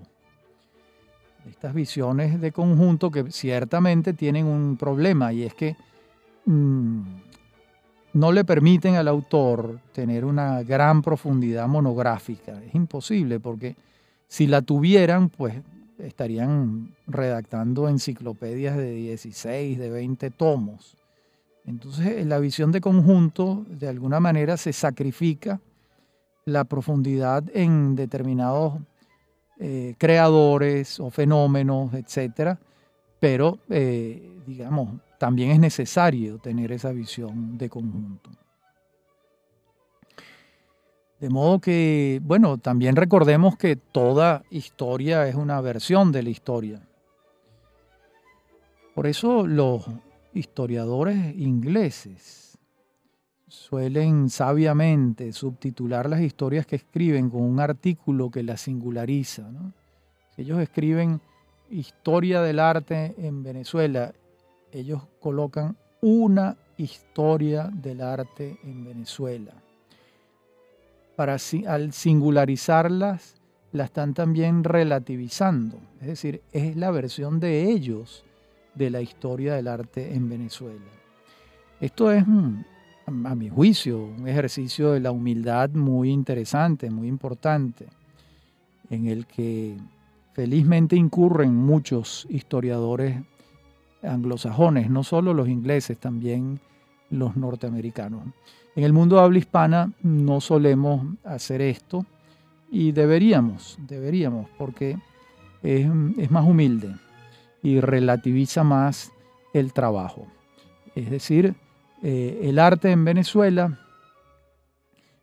estas 1.50 1.74
visiones 1.74 2.40
de 2.40 2.52
conjunto 2.52 3.12
que 3.12 3.32
ciertamente 3.32 4.14
tienen 4.14 4.46
un 4.46 4.78
problema 4.78 5.34
y 5.34 5.44
es 5.44 5.54
que 5.54 5.76
mm, 6.46 7.02
no 8.14 8.32
le 8.32 8.46
permiten 8.46 8.96
al 8.96 9.08
autor 9.08 9.80
tener 9.92 10.26
una 10.26 10.64
gran 10.64 11.02
profundidad 11.02 11.68
monográfica. 11.68 12.62
Es 12.64 12.76
imposible 12.76 13.40
porque 13.40 13.76
si 14.28 14.48
la 14.48 14.62
tuvieran, 14.62 15.30
pues 15.30 15.56
estarían 16.00 16.94
redactando 17.08 17.88
enciclopedias 17.90 18.78
de 18.78 18.92
16, 18.92 19.78
de 19.78 19.90
20 19.90 20.30
tomos. 20.32 20.98
Entonces, 21.66 22.26
la 22.26 22.40
visión 22.40 22.72
de 22.72 22.82
conjunto, 22.82 23.66
de 23.70 23.88
alguna 23.88 24.20
manera, 24.20 24.58
se 24.58 24.74
sacrifica 24.74 25.60
la 26.46 26.66
profundidad 26.66 27.44
en 27.54 27.96
determinados 27.96 28.74
eh, 29.60 29.96
creadores 29.98 31.00
o 31.00 31.10
fenómenos, 31.10 31.94
etcétera, 31.94 32.60
pero, 33.20 33.60
eh, 33.70 34.42
digamos, 34.46 35.00
también 35.18 35.52
es 35.52 35.60
necesario 35.60 36.40
tener 36.40 36.72
esa 36.72 36.92
visión 36.92 37.58
de 37.58 37.70
conjunto. 37.70 38.30
De 41.20 41.30
modo 41.30 41.60
que, 41.60 42.20
bueno, 42.22 42.58
también 42.58 42.98
recordemos 42.98 43.56
que 43.56 43.78
toda 43.78 44.44
historia 44.50 45.26
es 45.28 45.36
una 45.36 45.62
versión 45.62 46.12
de 46.12 46.24
la 46.24 46.30
historia. 46.30 46.82
Por 48.94 49.08
eso 49.08 49.48
los 49.48 49.86
historiadores 50.34 51.36
ingleses 51.38 52.43
suelen 53.54 54.30
sabiamente 54.30 55.32
subtitular 55.32 56.10
las 56.10 56.22
historias 56.22 56.66
que 56.66 56.78
escriben 56.78 57.30
con 57.30 57.42
un 57.42 57.60
artículo 57.60 58.32
que 58.32 58.42
las 58.42 58.62
singulariza. 58.62 59.48
ellos 60.38 60.60
escriben 60.60 61.22
historia 61.70 62.42
del 62.42 62.60
arte 62.60 63.14
en 63.18 63.44
Venezuela, 63.44 64.12
ellos 64.72 65.04
colocan 65.20 65.78
una 66.02 66.58
historia 66.78 67.70
del 67.72 68.02
arte 68.02 68.58
en 68.64 68.86
Venezuela 68.86 69.54
para 71.16 71.38
al 71.68 71.94
singularizarlas, 71.94 73.36
la 73.72 73.86
están 73.86 74.16
también 74.16 74.64
relativizando. 74.64 75.78
Es 76.02 76.08
decir, 76.08 76.42
es 76.52 76.76
la 76.76 76.90
versión 76.90 77.40
de 77.40 77.70
ellos 77.70 78.24
de 78.74 78.90
la 78.90 79.02
historia 79.02 79.54
del 79.54 79.68
arte 79.68 80.16
en 80.16 80.28
Venezuela. 80.28 80.82
Esto 81.80 82.12
es, 82.12 82.24
a 83.06 83.36
mi 83.36 83.50
juicio, 83.50 84.04
un 84.04 84.28
ejercicio 84.28 84.92
de 84.92 85.00
la 85.00 85.12
humildad 85.12 85.70
muy 85.72 86.10
interesante, 86.10 86.90
muy 86.90 87.08
importante, 87.08 87.88
en 88.90 89.08
el 89.08 89.26
que 89.26 89.78
felizmente 90.34 90.96
incurren 90.96 91.56
muchos 91.56 92.26
historiadores 92.30 93.18
anglosajones, 94.02 94.90
no 94.90 95.04
solo 95.04 95.34
los 95.34 95.48
ingleses, 95.48 95.98
también 95.98 96.60
los 97.10 97.36
norteamericanos. 97.36 98.24
En 98.76 98.84
el 98.84 98.94
mundo 98.94 99.18
de 99.18 99.22
habla 99.22 99.38
hispana 99.38 99.92
no 100.02 100.42
solemos 100.42 101.06
hacer 101.24 101.62
esto 101.62 102.06
y 102.72 102.92
deberíamos, 102.92 103.78
deberíamos, 103.88 104.48
porque 104.58 104.98
es, 105.62 105.88
más 106.32 106.46
humilde 106.46 106.96
y 107.62 107.80
relativiza 107.80 108.64
más 108.64 109.12
el 109.54 109.74
trabajo. 109.74 110.28
Es 110.96 111.10
decir, 111.10 111.56
eh, 112.04 112.42
el 112.44 112.60
arte 112.60 112.92
en 112.92 113.06
Venezuela 113.06 113.80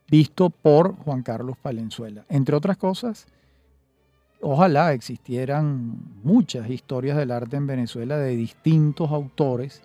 visto 0.09 0.49
por 0.49 0.95
Juan 0.95 1.21
Carlos 1.21 1.55
Palenzuela. 1.61 2.25
Entre 2.27 2.55
otras 2.55 2.75
cosas, 2.75 3.27
ojalá 4.41 4.91
existieran 4.91 5.95
muchas 6.23 6.69
historias 6.69 7.17
del 7.17 7.31
arte 7.31 7.55
en 7.55 7.67
Venezuela 7.67 8.17
de 8.17 8.35
distintos 8.35 9.11
autores 9.11 9.83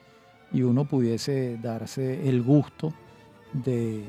y 0.52 0.62
uno 0.62 0.86
pudiese 0.86 1.58
darse 1.62 2.28
el 2.28 2.42
gusto 2.42 2.94
de 3.52 4.02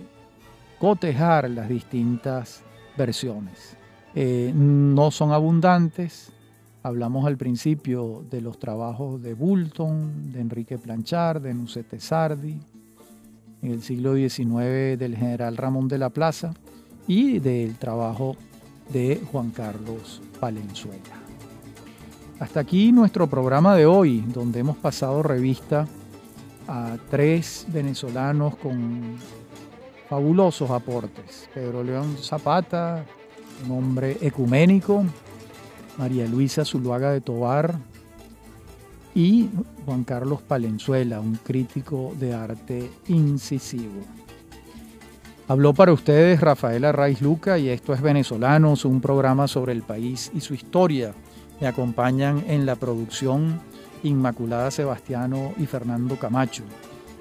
cotejar 0.80 1.50
las 1.50 1.68
distintas 1.68 2.64
versiones. 2.98 3.76
Eh, 4.16 4.54
no 4.56 5.12
son 5.12 5.34
abundantes. 5.34 6.32
Hablamos 6.84 7.26
al 7.26 7.38
principio 7.38 8.24
de 8.32 8.40
los 8.40 8.60
trabajos 8.60 9.22
de 9.22 9.34
Bulton, 9.34 10.32
de 10.32 10.40
Enrique 10.40 10.78
Planchard, 10.78 11.42
de 11.42 11.54
Nucete 11.54 12.00
Sardi, 12.00 12.60
en 13.62 13.72
el 13.72 13.82
siglo 13.82 14.16
XIX 14.16 14.98
del 14.98 15.16
general 15.16 15.58
Ramón 15.58 15.88
de 15.88 15.98
la 15.98 16.10
Plaza 16.10 16.54
y 17.08 17.40
del 17.40 17.76
trabajo 17.76 18.36
de 18.90 19.22
Juan 19.32 19.52
Carlos 19.52 20.22
Valenzuela. 20.40 21.02
Hasta 22.40 22.60
aquí 22.60 22.92
nuestro 22.92 23.28
programa 23.28 23.76
de 23.76 23.86
hoy, 23.86 24.24
donde 24.28 24.60
hemos 24.60 24.78
pasado 24.78 25.24
revista 25.24 25.88
a 26.68 26.98
tres 27.10 27.66
venezolanos 27.70 28.56
con 28.58 29.16
fabulosos 30.08 30.70
aportes. 30.70 31.50
Pedro 31.54 31.84
León 31.84 32.18
Zapata, 32.22 33.04
un 33.66 33.72
hombre 33.72 34.18
ecuménico, 34.22 35.04
María 35.98 36.28
Luisa 36.28 36.64
Zuluaga 36.64 37.12
de 37.12 37.22
Tobar 37.22 37.80
y 39.18 39.50
Juan 39.84 40.04
Carlos 40.04 40.44
Palenzuela, 40.44 41.20
un 41.20 41.38
crítico 41.38 42.14
de 42.20 42.36
arte 42.36 42.92
incisivo. 43.08 44.04
Habló 45.48 45.74
para 45.74 45.92
ustedes 45.92 46.40
Rafael 46.40 46.86
Arraiz 46.86 47.20
Luca 47.20 47.58
y 47.58 47.70
esto 47.70 47.96
es 47.96 48.02
Venezolanos, 48.02 48.86
un 48.86 49.02
programa 49.02 49.48
sobre 49.48 49.74
el 49.74 49.82
país 49.82 50.30
y 50.36 50.42
su 50.42 50.54
historia. 50.54 51.16
Me 51.60 51.66
acompañan 51.66 52.44
en 52.48 52.68
la 52.68 52.76
producción 52.76 53.60
Inmaculada 54.04 54.70
Sebastiano 54.70 55.56
y 55.58 55.66
Fernando 55.66 56.18
Camacho. 56.18 56.62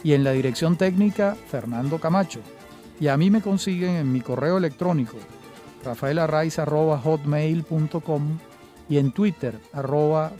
Y 0.04 0.12
en 0.12 0.22
la 0.22 0.32
dirección 0.32 0.76
técnica, 0.76 1.34
Fernando 1.48 1.98
Camacho. 1.98 2.40
Y 3.00 3.08
a 3.08 3.16
mí 3.16 3.30
me 3.30 3.40
consiguen 3.40 3.96
en 3.96 4.12
mi 4.12 4.20
correo 4.20 4.58
electrónico, 4.58 5.16
rafaelarraiz.hotmail.com 5.82 8.38
y 8.90 8.98
en 8.98 9.12
Twitter, 9.12 9.58
arroba 9.72 10.30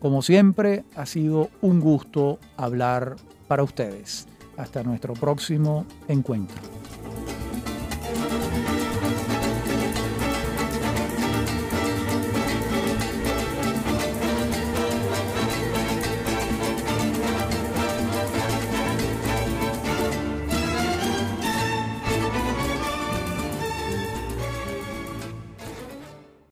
Como 0.00 0.22
siempre, 0.22 0.84
ha 0.96 1.04
sido 1.04 1.50
un 1.60 1.80
gusto 1.80 2.38
hablar 2.56 3.16
para 3.48 3.62
ustedes. 3.62 4.26
Hasta 4.56 4.82
nuestro 4.82 5.12
próximo 5.12 5.84
encuentro. 6.08 6.79